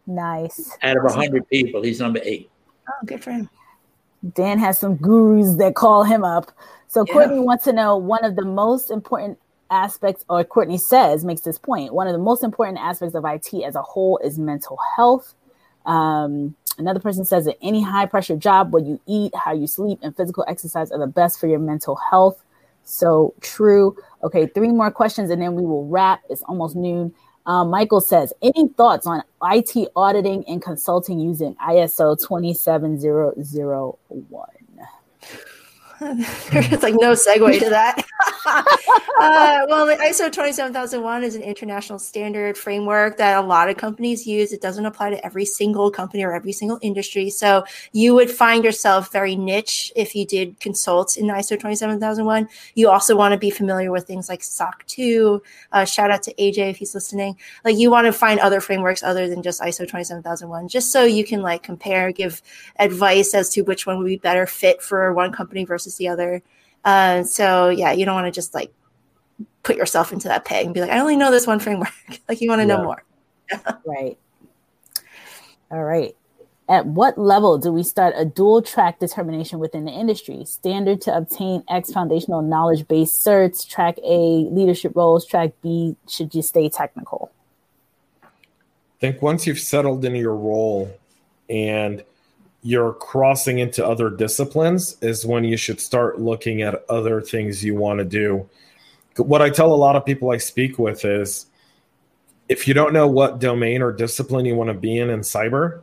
[0.06, 0.76] Nice.
[0.82, 2.50] Out of 100 people, he's number eight.
[2.88, 3.48] Oh, good for him.
[4.34, 6.52] Dan has some gurus that call him up.
[6.88, 7.12] So yeah.
[7.12, 9.38] Courtney wants to know one of the most important
[9.70, 11.94] aspects, or Courtney says, makes this point.
[11.94, 15.34] One of the most important aspects of IT as a whole is mental health.
[15.86, 19.98] Um, another person says that any high pressure job, what you eat, how you sleep,
[20.02, 22.42] and physical exercise are the best for your mental health.
[22.84, 23.96] So true.
[24.24, 26.22] Okay, three more questions and then we will wrap.
[26.28, 27.14] It's almost noon.
[27.46, 34.59] Um, Michael says, any thoughts on IT auditing and consulting using ISO 27001?
[36.50, 38.02] There's like no segue to that.
[38.46, 44.26] uh, well, the ISO 27001 is an international standard framework that a lot of companies
[44.26, 44.54] use.
[44.54, 47.28] It doesn't apply to every single company or every single industry.
[47.28, 52.48] So you would find yourself very niche if you did consult in ISO 27001.
[52.74, 55.42] You also want to be familiar with things like SOC 2.
[55.72, 57.36] Uh, shout out to AJ if he's listening.
[57.62, 61.24] Like you want to find other frameworks other than just ISO 27001, just so you
[61.24, 62.40] can like compare, give
[62.78, 66.08] advice as to which one would be better fit for one company versus versus the
[66.08, 66.42] other.
[66.84, 68.72] Uh, so yeah, you don't want to just like
[69.62, 71.92] put yourself into that peg and be like, I only know this one framework.
[72.28, 72.76] like you want to yeah.
[72.76, 73.04] know more.
[73.84, 74.18] right.
[75.70, 76.16] All right.
[76.68, 80.44] At what level do we start a dual track determination within the industry?
[80.44, 86.32] Standard to obtain X foundational knowledge based certs, track A leadership roles, track B should
[86.32, 87.32] you stay technical?
[88.22, 88.28] I
[89.00, 90.96] think once you've settled in your role
[91.48, 92.04] and
[92.62, 97.74] you're crossing into other disciplines is when you should start looking at other things you
[97.74, 98.48] want to do.
[99.16, 101.46] What I tell a lot of people I speak with is
[102.48, 105.82] if you don't know what domain or discipline you want to be in in cyber,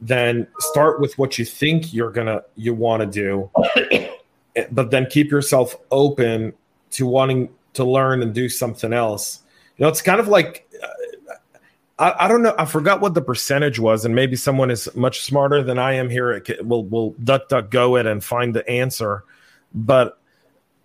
[0.00, 3.50] then start with what you think you're going to you want to do.
[4.72, 6.52] but then keep yourself open
[6.90, 9.40] to wanting to learn and do something else.
[9.76, 10.69] You know, it's kind of like
[12.00, 12.54] I, I, don't know.
[12.58, 16.08] I forgot what the percentage was, and maybe someone is much smarter than I am
[16.08, 16.42] here.
[16.62, 19.22] Will will duck duck go it and find the answer.
[19.74, 20.18] But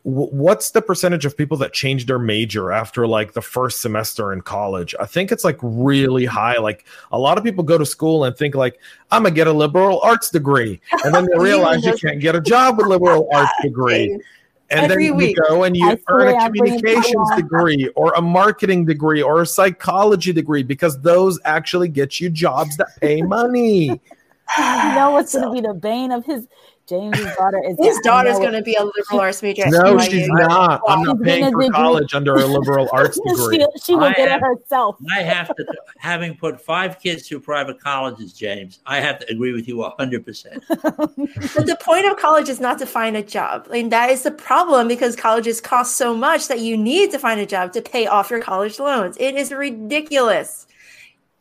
[0.03, 4.33] w- what's the percentage of people that change their major after like the first semester
[4.33, 4.93] in college?
[4.99, 6.57] I think it's like really high.
[6.57, 8.77] Like a lot of people go to school and think like
[9.09, 12.41] I'm gonna get a liberal arts degree, and then they realize you can't get a
[12.41, 14.19] job with liberal arts degree
[14.69, 15.37] and Every then week.
[15.37, 20.33] you go and you earn a communications degree or a marketing degree or a psychology
[20.33, 23.87] degree because those actually get you jobs that pay money.
[24.57, 26.47] you know what's so, going to be the bane of his
[26.87, 29.63] James's daughter is his daughter's going to be a liberal arts major.
[29.67, 30.81] No, she's not.
[30.87, 33.57] I'm not paying for college under a liberal arts degree.
[33.57, 34.97] she, she will get have, it herself.
[35.11, 35.65] I have to,
[35.97, 38.79] having put five kids through private colleges, James.
[38.85, 40.25] I have to agree with you 100.
[40.25, 43.67] percent But the point of college is not to find a job.
[43.69, 47.19] I mean, that is the problem because colleges cost so much that you need to
[47.19, 49.17] find a job to pay off your college loans.
[49.19, 50.67] It is ridiculous.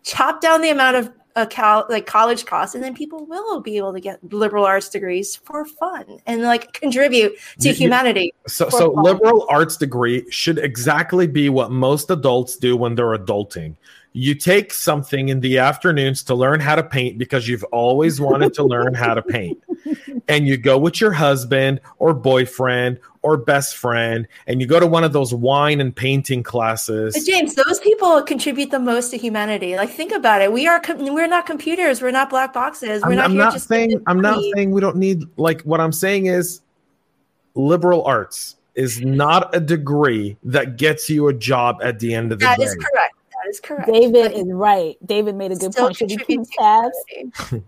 [0.04, 3.76] Chop down the amount of a cal- like college costs, and then people will be
[3.76, 8.32] able to get liberal arts degrees for fun and like contribute to you, humanity.
[8.46, 9.04] So, so fun.
[9.04, 13.76] liberal arts degree should exactly be what most adults do when they're adulting
[14.16, 18.54] you take something in the afternoons to learn how to paint because you've always wanted
[18.54, 19.60] to learn how to paint.
[20.28, 24.86] And you go with your husband or boyfriend or best friend and you go to
[24.86, 27.14] one of those wine and painting classes.
[27.14, 29.76] But James, those people contribute the most to humanity.
[29.76, 30.52] Like think about it.
[30.52, 33.02] We are com- we're not computers, we're not black boxes.
[33.02, 35.92] We're I'm, not I'm not saying I'm not saying we don't need like what I'm
[35.92, 36.60] saying is
[37.54, 42.40] liberal arts is not a degree that gets you a job at the end of
[42.40, 42.64] the that day.
[42.64, 43.14] That is correct.
[43.30, 43.90] That is correct.
[43.90, 44.96] David is right.
[45.06, 45.96] David made a good point.
[45.96, 46.96] Should we keep tabs?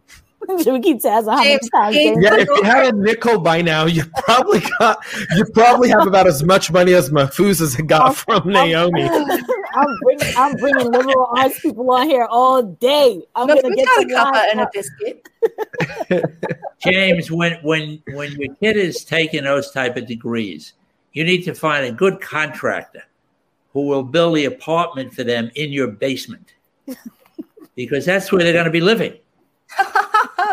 [0.62, 1.96] Should we keep tabs on how times?
[1.96, 6.26] Yeah, if you had a nickel by now, you probably got you probably have about
[6.26, 9.02] as much money as Mafusa's got from I'm, Naomi.
[9.74, 13.22] I'm bringing I'm bringing liberal arts people on here all day.
[13.34, 15.28] I'm no, gonna get got a cuppa and a biscuit.
[16.78, 20.74] James, when when when your kid is taking those type of degrees,
[21.12, 23.02] you need to find a good contractor
[23.72, 26.54] who will build the apartment for them in your basement
[27.74, 29.18] because that's where they're going to be living.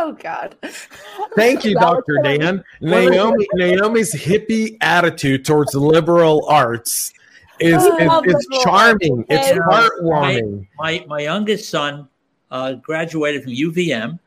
[0.03, 0.55] Oh God!
[1.35, 2.63] Thank you, Doctor Dan.
[2.81, 7.13] Naomi, Naomi's hippie attitude towards liberal arts
[7.59, 9.25] is is, is charming.
[9.29, 10.67] It's heartwarming.
[10.77, 12.07] My, my, my youngest son
[12.51, 14.19] uh, graduated from UVM.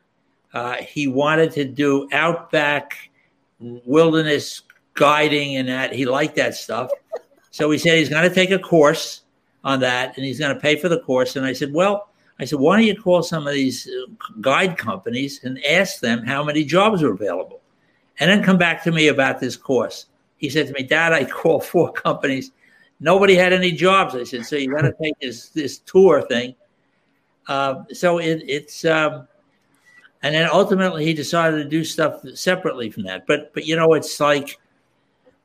[0.52, 3.10] Uh, he wanted to do outback
[3.60, 4.62] wilderness
[4.94, 5.92] guiding and that.
[5.92, 6.90] He liked that stuff.
[7.50, 9.22] So he said he's going to take a course
[9.64, 11.36] on that and he's going to pay for the course.
[11.36, 12.08] And I said, well,
[12.38, 16.24] I said, why don't you call some of these uh, guide companies and ask them
[16.24, 17.60] how many jobs are available?
[18.20, 20.06] And then come back to me about this course.
[20.36, 22.52] He said to me, Dad, I called four companies.
[23.00, 24.14] Nobody had any jobs.
[24.14, 26.54] I said, so you got to take this, this tour thing.
[27.48, 29.26] Uh, so it, it's, um,
[30.22, 33.26] and then ultimately he decided to do stuff separately from that.
[33.26, 34.58] But, but you know, it's like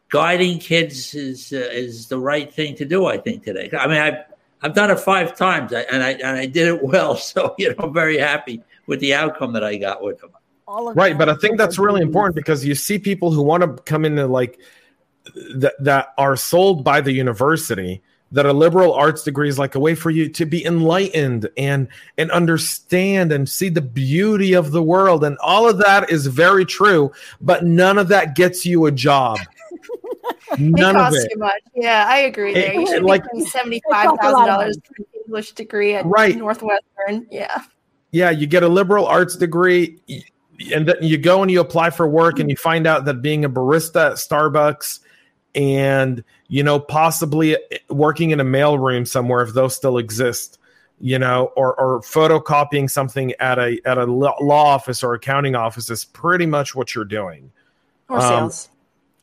[0.10, 3.70] guiding kids is, uh, is the right thing to do, I think, today.
[3.78, 4.24] I mean, I've,
[4.62, 7.16] I've done it five times, and I and I did it well.
[7.22, 10.32] So you know, I'm very happy with the outcome that I got with them.
[10.68, 14.06] right, but I think that's really important because you see people who want to come
[14.06, 14.60] into like
[15.56, 18.02] that that are sold by the university
[18.32, 21.88] that a liberal arts degree is like a way for you to be enlightened and
[22.18, 26.66] and understand and see the beauty of the world and all of that is very
[26.66, 29.38] true but none of that gets you a job
[30.60, 31.62] None it costs too much.
[31.76, 32.54] Yeah, I agree.
[32.54, 36.36] There, you should like seventy five thousand dollars for an English degree at right.
[36.36, 37.28] Northwestern.
[37.30, 37.64] Yeah.
[38.12, 39.98] Yeah, you get a liberal arts degree,
[40.74, 43.46] and then you go and you apply for work, and you find out that being
[43.46, 45.00] a barista at Starbucks,
[45.56, 47.58] and you know possibly
[47.90, 50.60] working in a mailroom somewhere if those still exist,
[51.00, 55.90] you know, or or photocopying something at a at a law office or accounting office
[55.90, 57.50] is pretty much what you're doing.
[58.10, 58.71] Or um, sales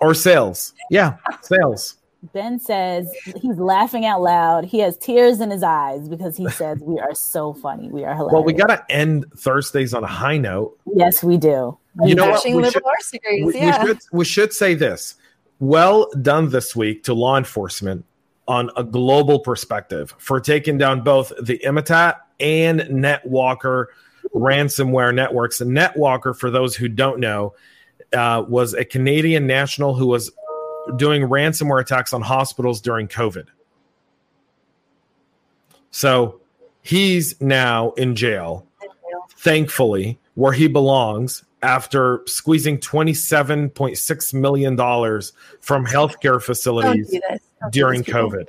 [0.00, 0.74] or sales.
[0.90, 1.96] Yeah, sales.
[2.32, 3.08] Ben says
[3.40, 4.64] he's laughing out loud.
[4.64, 7.88] He has tears in his eyes because he says we are so funny.
[7.90, 8.32] We are hilarious.
[8.32, 10.76] Well, we got to end Thursdays on a high note.
[10.94, 11.78] Yes, we do.
[12.04, 12.44] You know what?
[12.44, 12.82] We should,
[13.44, 13.82] we, yeah.
[13.82, 15.14] we, should, we should say this.
[15.60, 18.04] Well done this week to law enforcement
[18.48, 23.86] on a global perspective for taking down both the Emotet and NetWalker
[24.34, 25.60] ransomware networks.
[25.60, 27.54] And NetWalker, for those who don't know,
[28.12, 30.30] uh, was a Canadian national who was
[30.96, 33.46] doing ransomware attacks on hospitals during COVID.
[35.90, 36.40] So
[36.82, 38.66] he's now in jail,
[39.36, 47.18] thankfully, where he belongs after squeezing $27.6 million from healthcare facilities
[47.70, 48.46] during COVID.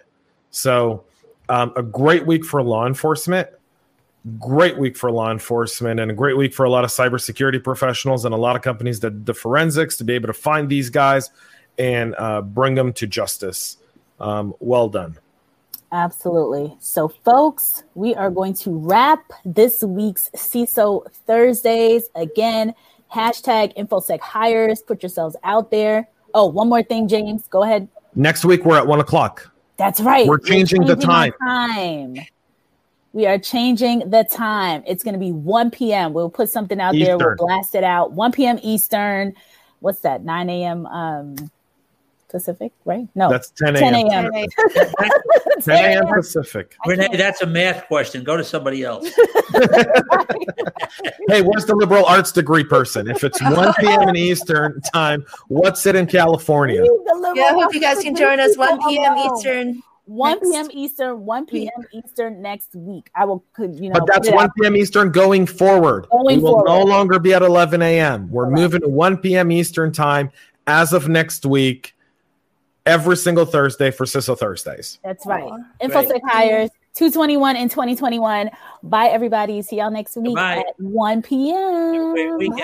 [0.51, 1.03] So,
[1.49, 3.49] um, a great week for law enforcement
[4.39, 8.25] great week for law enforcement and a great week for a lot of cybersecurity professionals
[8.25, 11.31] and a lot of companies that the forensics to be able to find these guys
[11.77, 13.77] and uh, bring them to justice.
[14.19, 15.17] Um, well done.
[15.91, 16.75] Absolutely.
[16.79, 22.09] So, folks, we are going to wrap this week's CISO Thursdays.
[22.15, 22.75] Again,
[23.11, 24.83] hashtag InfoSec hires.
[24.83, 26.07] Put yourselves out there.
[26.35, 27.47] Oh, one more thing, James.
[27.47, 27.87] Go ahead.
[28.13, 29.51] Next week, we're at one o'clock.
[29.77, 30.27] That's right.
[30.27, 31.33] We're changing, we're changing the time.
[31.41, 32.15] time.
[33.11, 34.83] We are changing the time.
[34.85, 36.13] It's going to be 1 p.m.
[36.13, 37.17] We'll put something out Eastern.
[37.17, 37.27] there.
[37.27, 38.11] We'll blast it out.
[38.11, 38.59] 1 p.m.
[38.61, 39.33] Eastern.
[39.79, 40.23] What's that?
[40.23, 40.85] 9 a.m.
[40.85, 41.51] Um,
[42.29, 43.07] Pacific, right?
[43.15, 43.85] No, that's 10 a.m.
[43.85, 44.47] 10 a.m.
[45.61, 46.05] 10 a.m.
[46.13, 46.75] Pacific.
[46.85, 48.23] Renee, that's a math question.
[48.23, 49.05] Go to somebody else.
[51.27, 53.09] hey, where's the liberal arts degree person?
[53.09, 54.09] If it's 1 p.m.
[54.09, 56.83] in Eastern time, what's it in California?
[57.33, 59.17] Yeah, I hope you guys can join us 1 p.m.
[59.17, 59.81] Eastern.
[60.09, 60.67] 1 p.m.
[60.71, 61.85] Eastern, 1 p.m.
[61.93, 63.11] Eastern next week.
[63.13, 63.99] I will, could you know.
[63.99, 64.75] But that's 1 p.m.
[64.75, 66.07] Eastern going forward.
[66.11, 66.65] Going we will forward.
[66.67, 68.27] no longer be at 11 a.m.
[68.31, 68.59] We're Correct.
[68.59, 69.51] moving to 1 p.m.
[69.51, 70.31] Eastern time
[70.65, 71.95] as of next week,
[72.87, 74.97] every single Thursday for CISO Thursdays.
[75.03, 75.43] That's right.
[75.43, 78.49] Aww, InfoSec hires 221 in 2021.
[78.81, 79.61] Bye, everybody.
[79.61, 80.57] See y'all next week Bye.
[80.67, 82.13] at 1 p.m.
[82.13, 82.63] Great weekend.